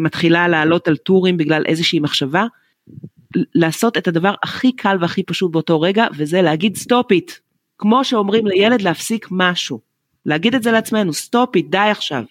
מתחילה 0.00 0.48
לעלות 0.48 0.88
על 0.88 0.96
טורים 0.96 1.36
בגלל 1.36 1.62
איזושהי 1.66 2.00
מחשבה? 2.00 2.46
לעשות 3.54 3.96
את 3.96 4.08
הדבר 4.08 4.34
הכי 4.42 4.72
קל 4.72 4.96
והכי 5.00 5.22
פשוט 5.22 5.52
באותו 5.52 5.80
רגע, 5.80 6.06
וזה 6.16 6.42
להגיד 6.42 6.76
stop 6.76 7.12
it. 7.12 7.32
כמו 7.78 8.04
שאומרים 8.04 8.46
לילד 8.46 8.82
להפסיק 8.82 9.28
משהו. 9.30 9.80
להגיד 10.26 10.54
את 10.54 10.62
זה 10.62 10.72
לעצמנו, 10.72 11.12
stop 11.12 11.56
it, 11.56 11.66
די 11.70 11.78
עכשיו. 11.78 12.22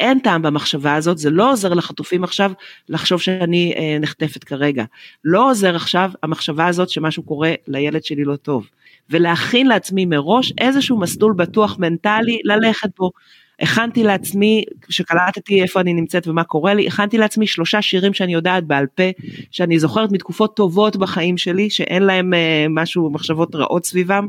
אין 0.00 0.18
טעם 0.18 0.42
במחשבה 0.42 0.94
הזאת, 0.94 1.18
זה 1.18 1.30
לא 1.30 1.52
עוזר 1.52 1.74
לחטופים 1.74 2.24
עכשיו 2.24 2.52
לחשוב 2.88 3.20
שאני 3.20 3.74
אה, 3.76 3.96
נחטפת 4.00 4.44
כרגע. 4.44 4.84
לא 5.24 5.50
עוזר 5.50 5.76
עכשיו 5.76 6.10
המחשבה 6.22 6.66
הזאת 6.66 6.90
שמשהו 6.90 7.22
קורה 7.22 7.54
לילד 7.68 8.04
שלי 8.04 8.24
לא 8.24 8.36
טוב. 8.36 8.68
ולהכין 9.10 9.66
לעצמי 9.66 10.04
מראש 10.04 10.52
איזשהו 10.58 10.98
מסלול 10.98 11.32
בטוח 11.32 11.78
מנטלי 11.78 12.38
ללכת 12.44 12.88
בו. 12.98 13.10
הכנתי 13.60 14.02
לעצמי, 14.02 14.64
כשקלטתי 14.82 15.62
איפה 15.62 15.80
אני 15.80 15.94
נמצאת 15.94 16.28
ומה 16.28 16.44
קורה 16.44 16.74
לי, 16.74 16.86
הכנתי 16.86 17.18
לעצמי 17.18 17.46
שלושה 17.46 17.82
שירים 17.82 18.14
שאני 18.14 18.32
יודעת 18.32 18.64
בעל 18.64 18.86
פה, 18.86 19.02
שאני 19.50 19.78
זוכרת 19.78 20.12
מתקופות 20.12 20.56
טובות 20.56 20.96
בחיים 20.96 21.38
שלי, 21.38 21.70
שאין 21.70 22.02
להם 22.02 22.34
אה, 22.34 22.66
משהו, 22.70 23.10
מחשבות 23.10 23.54
רעות 23.54 23.86
סביבם. 23.86 24.26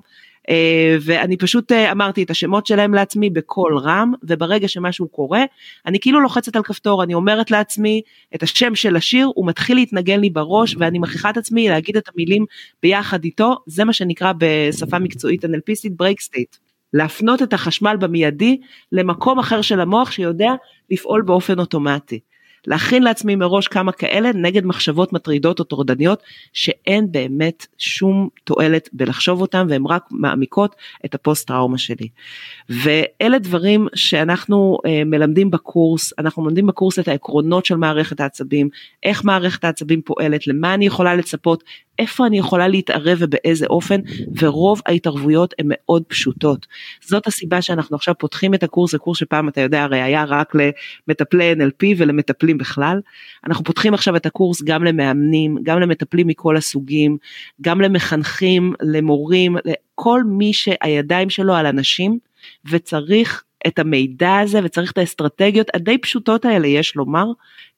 אה, 0.49 0.97
ואני 1.01 1.37
פשוט 1.37 1.71
אה, 1.71 1.91
אמרתי 1.91 2.23
את 2.23 2.29
השמות 2.29 2.67
שלהם 2.67 2.93
לעצמי 2.93 3.29
בקול 3.29 3.77
רם, 3.77 4.13
וברגע 4.23 4.67
שמשהו 4.67 5.07
קורה, 5.07 5.43
אני 5.85 5.99
כאילו 5.99 6.19
לוחצת 6.19 6.55
על 6.55 6.63
כפתור, 6.63 7.03
אני 7.03 7.13
אומרת 7.13 7.51
לעצמי 7.51 8.01
את 8.35 8.43
השם 8.43 8.75
של 8.75 8.95
השיר, 8.95 9.29
הוא 9.35 9.47
מתחיל 9.47 9.77
להתנגן 9.77 10.19
לי 10.19 10.29
בראש, 10.29 10.75
ואני 10.79 10.99
מכריחה 10.99 11.29
את 11.29 11.37
עצמי 11.37 11.69
להגיד 11.69 11.97
את 11.97 12.09
המילים 12.13 12.45
ביחד 12.83 13.23
איתו, 13.23 13.55
זה 13.65 13.83
מה 13.83 13.93
שנקרא 13.93 14.33
בשפה 14.37 14.99
מקצועית 14.99 15.45
NLP 15.45 15.64
יסטית 15.64 15.95
break 15.95 16.21
state. 16.21 16.55
להפנות 16.93 17.41
את 17.41 17.53
החשמל 17.53 17.95
במיידי 17.99 18.57
למקום 18.91 19.39
אחר 19.39 19.61
של 19.61 19.79
המוח 19.79 20.11
שיודע 20.11 20.51
לפעול 20.91 21.21
באופן 21.21 21.59
אוטומטי. 21.59 22.19
להכין 22.67 23.03
לעצמי 23.03 23.35
מראש 23.35 23.67
כמה 23.67 23.91
כאלה 23.91 24.31
נגד 24.33 24.65
מחשבות 24.65 25.13
מטרידות 25.13 25.59
או 25.59 25.63
טורדניות 25.63 26.23
שאין 26.53 27.11
באמת 27.11 27.67
שום 27.77 28.29
תועלת 28.43 28.89
בלחשוב 28.93 29.41
אותם 29.41 29.67
והן 29.69 29.85
רק 29.85 30.03
מעמיקות 30.11 30.75
את 31.05 31.15
הפוסט 31.15 31.47
טראומה 31.47 31.77
שלי. 31.77 32.07
ואלה 32.69 33.39
דברים 33.39 33.87
שאנחנו 33.95 34.77
uh, 34.77 34.89
מלמדים 35.05 35.51
בקורס, 35.51 36.13
אנחנו 36.19 36.43
מלמדים 36.43 36.67
בקורס 36.67 36.99
את 36.99 37.07
העקרונות 37.07 37.65
של 37.65 37.75
מערכת 37.75 38.19
העצבים, 38.19 38.69
איך 39.03 39.25
מערכת 39.25 39.63
העצבים 39.63 40.01
פועלת, 40.01 40.47
למה 40.47 40.73
אני 40.73 40.85
יכולה 40.85 41.15
לצפות, 41.15 41.63
איפה 41.99 42.25
אני 42.25 42.37
יכולה 42.37 42.67
להתערב 42.67 43.17
ובאיזה 43.21 43.65
אופן, 43.65 44.01
ורוב 44.39 44.81
ההתערבויות 44.85 45.53
הן 45.59 45.65
מאוד 45.69 46.03
פשוטות. 46.07 46.67
זאת 47.01 47.27
הסיבה 47.27 47.61
שאנחנו 47.61 47.95
עכשיו 47.95 48.15
פותחים 48.17 48.53
את 48.53 48.63
הקורס, 48.63 48.93
הקורס 48.93 49.17
שפעם 49.17 49.49
אתה 49.49 49.61
יודע 49.61 49.83
הרי 49.83 50.01
היה 50.01 50.23
רק 50.27 50.53
למטפלי 51.07 51.53
NLP 51.53 51.85
ולמטפלים 51.97 52.57
בכלל. 52.57 52.99
אנחנו 53.47 53.63
פותחים 53.63 53.93
עכשיו 53.93 54.15
את 54.15 54.25
הקורס 54.25 54.61
גם 54.61 54.83
למאמנים, 54.83 55.57
גם 55.63 55.79
למטפלים 55.79 56.27
מכל 56.27 56.57
הסוגים, 56.57 57.17
גם 57.61 57.81
למחנכים, 57.81 58.73
למורים, 58.81 59.55
לכל 59.65 60.23
מי 60.23 60.53
שהידיים 60.53 61.29
שלו 61.29 61.55
על 61.55 61.65
אנשים, 61.65 62.19
וצריך 62.69 63.43
את 63.67 63.79
המידע 63.79 64.37
הזה 64.37 64.59
וצריך 64.63 64.91
את 64.91 64.97
האסטרטגיות 64.97 65.67
הדי 65.73 65.97
פשוטות 65.97 66.45
האלה 66.45 66.67
יש 66.67 66.95
לומר 66.95 67.25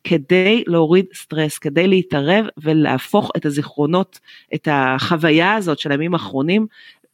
כדי 0.04 0.64
להוריד 0.68 1.06
סטרס, 1.14 1.58
כדי 1.58 1.88
להתערב 1.88 2.46
ולהפוך 2.58 3.32
את 3.38 3.46
הזיכרונות, 3.46 4.20
את 4.56 4.68
החוויה 4.72 5.54
הזאת 5.54 5.80
של 5.80 5.92
הימים 5.92 6.14
האחרונים 6.14 6.68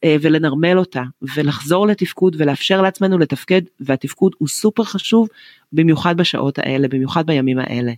אה, 0.04 0.16
ולנרמל 0.20 0.78
אותה 0.78 1.02
ולחזור 1.34 1.86
לתפקוד 1.86 2.36
ולאפשר 2.38 2.82
לעצמנו 2.82 3.18
לתפקד 3.18 3.62
והתפקוד 3.80 4.32
הוא 4.38 4.48
סופר 4.48 4.84
חשוב 4.84 5.28
במיוחד 5.72 6.16
בשעות 6.16 6.58
האלה, 6.58 6.88
במיוחד 6.88 7.26
בימים 7.26 7.58
האלה. 7.58 7.92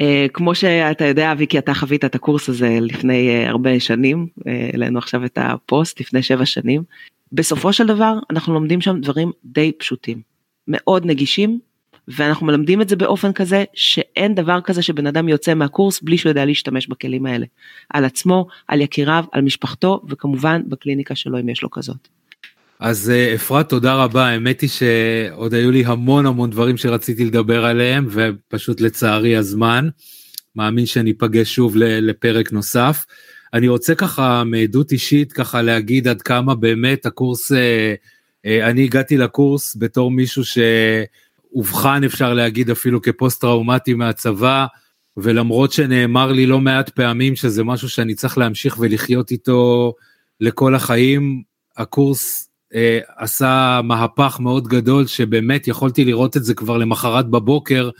Uh, 0.00 0.04
כמו 0.32 0.54
שאתה 0.54 1.04
יודע 1.04 1.32
אבי 1.32 1.46
כי 1.46 1.58
אתה 1.58 1.74
חווית 1.74 2.04
את 2.04 2.14
הקורס 2.14 2.48
הזה 2.48 2.78
לפני 2.80 3.44
uh, 3.44 3.48
הרבה 3.48 3.80
שנים, 3.80 4.26
העלינו 4.46 4.98
uh, 4.98 5.02
עכשיו 5.02 5.24
את 5.24 5.38
הפוסט 5.40 6.00
לפני 6.00 6.22
שבע 6.22 6.46
שנים. 6.46 6.82
בסופו 7.32 7.72
של 7.72 7.86
דבר 7.86 8.14
אנחנו 8.30 8.54
לומדים 8.54 8.80
שם 8.80 9.00
דברים 9.00 9.32
די 9.44 9.72
פשוטים, 9.78 10.20
מאוד 10.68 11.06
נגישים 11.06 11.58
ואנחנו 12.08 12.46
מלמדים 12.46 12.82
את 12.82 12.88
זה 12.88 12.96
באופן 12.96 13.32
כזה 13.32 13.64
שאין 13.74 14.34
דבר 14.34 14.60
כזה 14.60 14.82
שבן 14.82 15.06
אדם 15.06 15.28
יוצא 15.28 15.54
מהקורס 15.54 16.00
בלי 16.02 16.18
שהוא 16.18 16.30
יודע 16.30 16.44
להשתמש 16.44 16.86
בכלים 16.86 17.26
האלה. 17.26 17.46
על 17.90 18.04
עצמו, 18.04 18.46
על 18.68 18.80
יקיריו, 18.80 19.24
על 19.32 19.42
משפחתו 19.42 20.02
וכמובן 20.08 20.62
בקליניקה 20.68 21.14
שלו 21.14 21.40
אם 21.40 21.48
יש 21.48 21.62
לו 21.62 21.70
כזאת. 21.70 22.08
אז 22.80 23.10
אה, 23.10 23.34
אפרת 23.34 23.68
תודה 23.68 23.94
רבה 23.94 24.26
האמת 24.26 24.60
היא 24.60 24.70
שעוד 24.70 25.54
היו 25.54 25.70
לי 25.70 25.84
המון 25.86 26.26
המון 26.26 26.50
דברים 26.50 26.76
שרציתי 26.76 27.24
לדבר 27.24 27.64
עליהם 27.64 28.08
ופשוט 28.10 28.80
לצערי 28.80 29.36
הזמן. 29.36 29.88
מאמין 30.56 30.86
שניפגש 30.86 31.54
שוב 31.54 31.76
לפרק 31.76 32.52
נוסף. 32.52 33.04
אני 33.56 33.68
רוצה 33.68 33.94
ככה 33.94 34.44
מעדות 34.44 34.92
אישית 34.92 35.32
ככה 35.32 35.62
להגיד 35.62 36.08
עד 36.08 36.22
כמה 36.22 36.54
באמת 36.54 37.06
הקורס, 37.06 37.52
אה, 37.52 37.94
אה, 38.46 38.70
אני 38.70 38.84
הגעתי 38.84 39.16
לקורס 39.16 39.76
בתור 39.78 40.10
מישהו 40.10 40.44
ש... 40.44 40.58
אובחן 41.54 42.04
אפשר 42.04 42.34
להגיד 42.34 42.70
אפילו 42.70 43.02
כפוסט 43.02 43.40
טראומטי 43.40 43.94
מהצבא, 43.94 44.66
ולמרות 45.16 45.72
שנאמר 45.72 46.32
לי 46.32 46.46
לא 46.46 46.60
מעט 46.60 46.88
פעמים 46.88 47.36
שזה 47.36 47.64
משהו 47.64 47.88
שאני 47.88 48.14
צריך 48.14 48.38
להמשיך 48.38 48.76
ולחיות 48.78 49.30
איתו 49.30 49.94
לכל 50.40 50.74
החיים, 50.74 51.42
הקורס 51.76 52.50
אה, 52.74 52.98
עשה 53.16 53.80
מהפך 53.84 54.38
מאוד 54.40 54.68
גדול 54.68 55.06
שבאמת 55.06 55.68
יכולתי 55.68 56.04
לראות 56.04 56.36
את 56.36 56.44
זה 56.44 56.54
כבר 56.54 56.76
למחרת 56.76 57.28
בבוקר, 57.28 57.90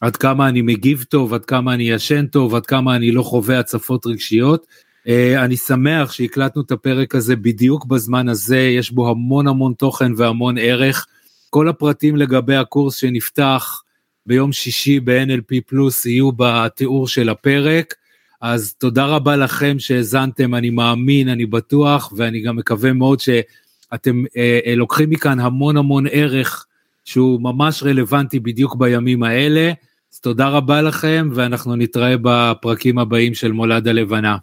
עד 0.00 0.16
כמה 0.16 0.48
אני 0.48 0.62
מגיב 0.62 1.04
טוב, 1.08 1.34
עד 1.34 1.44
כמה 1.44 1.74
אני 1.74 1.90
ישן 1.90 2.26
טוב, 2.26 2.54
עד 2.54 2.66
כמה 2.66 2.96
אני 2.96 3.12
לא 3.12 3.22
חווה 3.22 3.58
הצפות 3.58 4.06
רגשיות. 4.06 4.66
אה, 5.08 5.44
אני 5.44 5.56
שמח 5.56 6.12
שהקלטנו 6.12 6.62
את 6.62 6.70
הפרק 6.70 7.14
הזה 7.14 7.36
בדיוק 7.36 7.84
בזמן 7.86 8.28
הזה, 8.28 8.58
יש 8.58 8.90
בו 8.90 9.10
המון 9.10 9.48
המון 9.48 9.72
תוכן 9.72 10.12
והמון 10.16 10.58
ערך. 10.58 11.06
כל 11.50 11.68
הפרטים 11.68 12.16
לגבי 12.16 12.56
הקורס 12.56 12.96
שנפתח 12.96 13.82
ביום 14.26 14.52
שישי 14.52 15.00
ב-NLP 15.00 15.54
פלוס 15.66 16.06
יהיו 16.06 16.32
בתיאור 16.32 17.08
של 17.08 17.28
הפרק. 17.28 17.94
אז 18.40 18.74
תודה 18.74 19.06
רבה 19.06 19.36
לכם 19.36 19.78
שהאזנתם, 19.78 20.54
אני 20.54 20.70
מאמין, 20.70 21.28
אני 21.28 21.46
בטוח, 21.46 22.12
ואני 22.16 22.40
גם 22.40 22.56
מקווה 22.56 22.92
מאוד 22.92 23.20
שאתם 23.20 24.22
אה, 24.36 24.60
אה, 24.66 24.74
לוקחים 24.74 25.10
מכאן 25.10 25.40
המון 25.40 25.76
המון 25.76 26.06
ערך 26.10 26.66
שהוא 27.04 27.40
ממש 27.40 27.82
רלוונטי 27.82 28.40
בדיוק 28.40 28.76
בימים 28.76 29.22
האלה. 29.22 29.72
אז 30.12 30.20
תודה 30.20 30.48
רבה 30.48 30.82
לכם, 30.82 31.28
ואנחנו 31.34 31.76
נתראה 31.76 32.14
בפרקים 32.22 32.98
הבאים 32.98 33.34
של 33.34 33.52
מולד 33.52 33.88
הלבנה. 33.88 34.36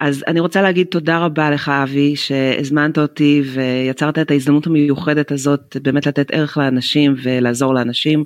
אז 0.00 0.24
אני 0.26 0.40
רוצה 0.40 0.62
להגיד 0.62 0.86
תודה 0.86 1.18
רבה 1.18 1.50
לך 1.50 1.68
אבי 1.68 2.16
שהזמנת 2.16 2.98
אותי 2.98 3.42
ויצרת 3.54 4.18
את 4.18 4.30
ההזדמנות 4.30 4.66
המיוחדת 4.66 5.32
הזאת 5.32 5.76
באמת 5.82 6.06
לתת 6.06 6.30
ערך 6.30 6.58
לאנשים 6.58 7.14
ולעזור 7.22 7.74
לאנשים. 7.74 8.24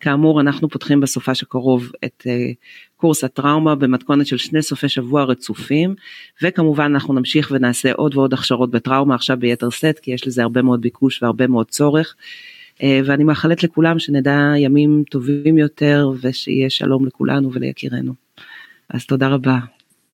כאמור 0.00 0.40
אנחנו 0.40 0.68
פותחים 0.68 1.00
בסופש 1.00 1.42
הקרוב 1.42 1.92
את 2.04 2.22
uh, 2.26 2.54
קורס 2.96 3.24
הטראומה 3.24 3.74
במתכונת 3.74 4.26
של 4.26 4.36
שני 4.36 4.62
סופי 4.62 4.88
שבוע 4.88 5.24
רצופים 5.24 5.94
וכמובן 6.42 6.84
אנחנו 6.84 7.14
נמשיך 7.14 7.50
ונעשה 7.54 7.92
עוד 7.92 8.16
ועוד 8.16 8.34
הכשרות 8.34 8.70
בטראומה 8.70 9.14
עכשיו 9.14 9.36
ביתר 9.36 9.70
סט 9.70 9.98
כי 10.02 10.10
יש 10.10 10.26
לזה 10.26 10.42
הרבה 10.42 10.62
מאוד 10.62 10.80
ביקוש 10.80 11.22
והרבה 11.22 11.46
מאוד 11.46 11.66
צורך. 11.66 12.14
Uh, 12.76 12.82
ואני 13.04 13.24
מאחלת 13.24 13.62
לכולם 13.62 13.98
שנדע 13.98 14.52
ימים 14.56 15.02
טובים 15.10 15.58
יותר 15.58 16.10
ושיהיה 16.20 16.70
שלום 16.70 17.06
לכולנו 17.06 17.52
וליקירנו. 17.52 18.12
אז 18.90 19.06
תודה 19.06 19.28
רבה. 19.28 19.75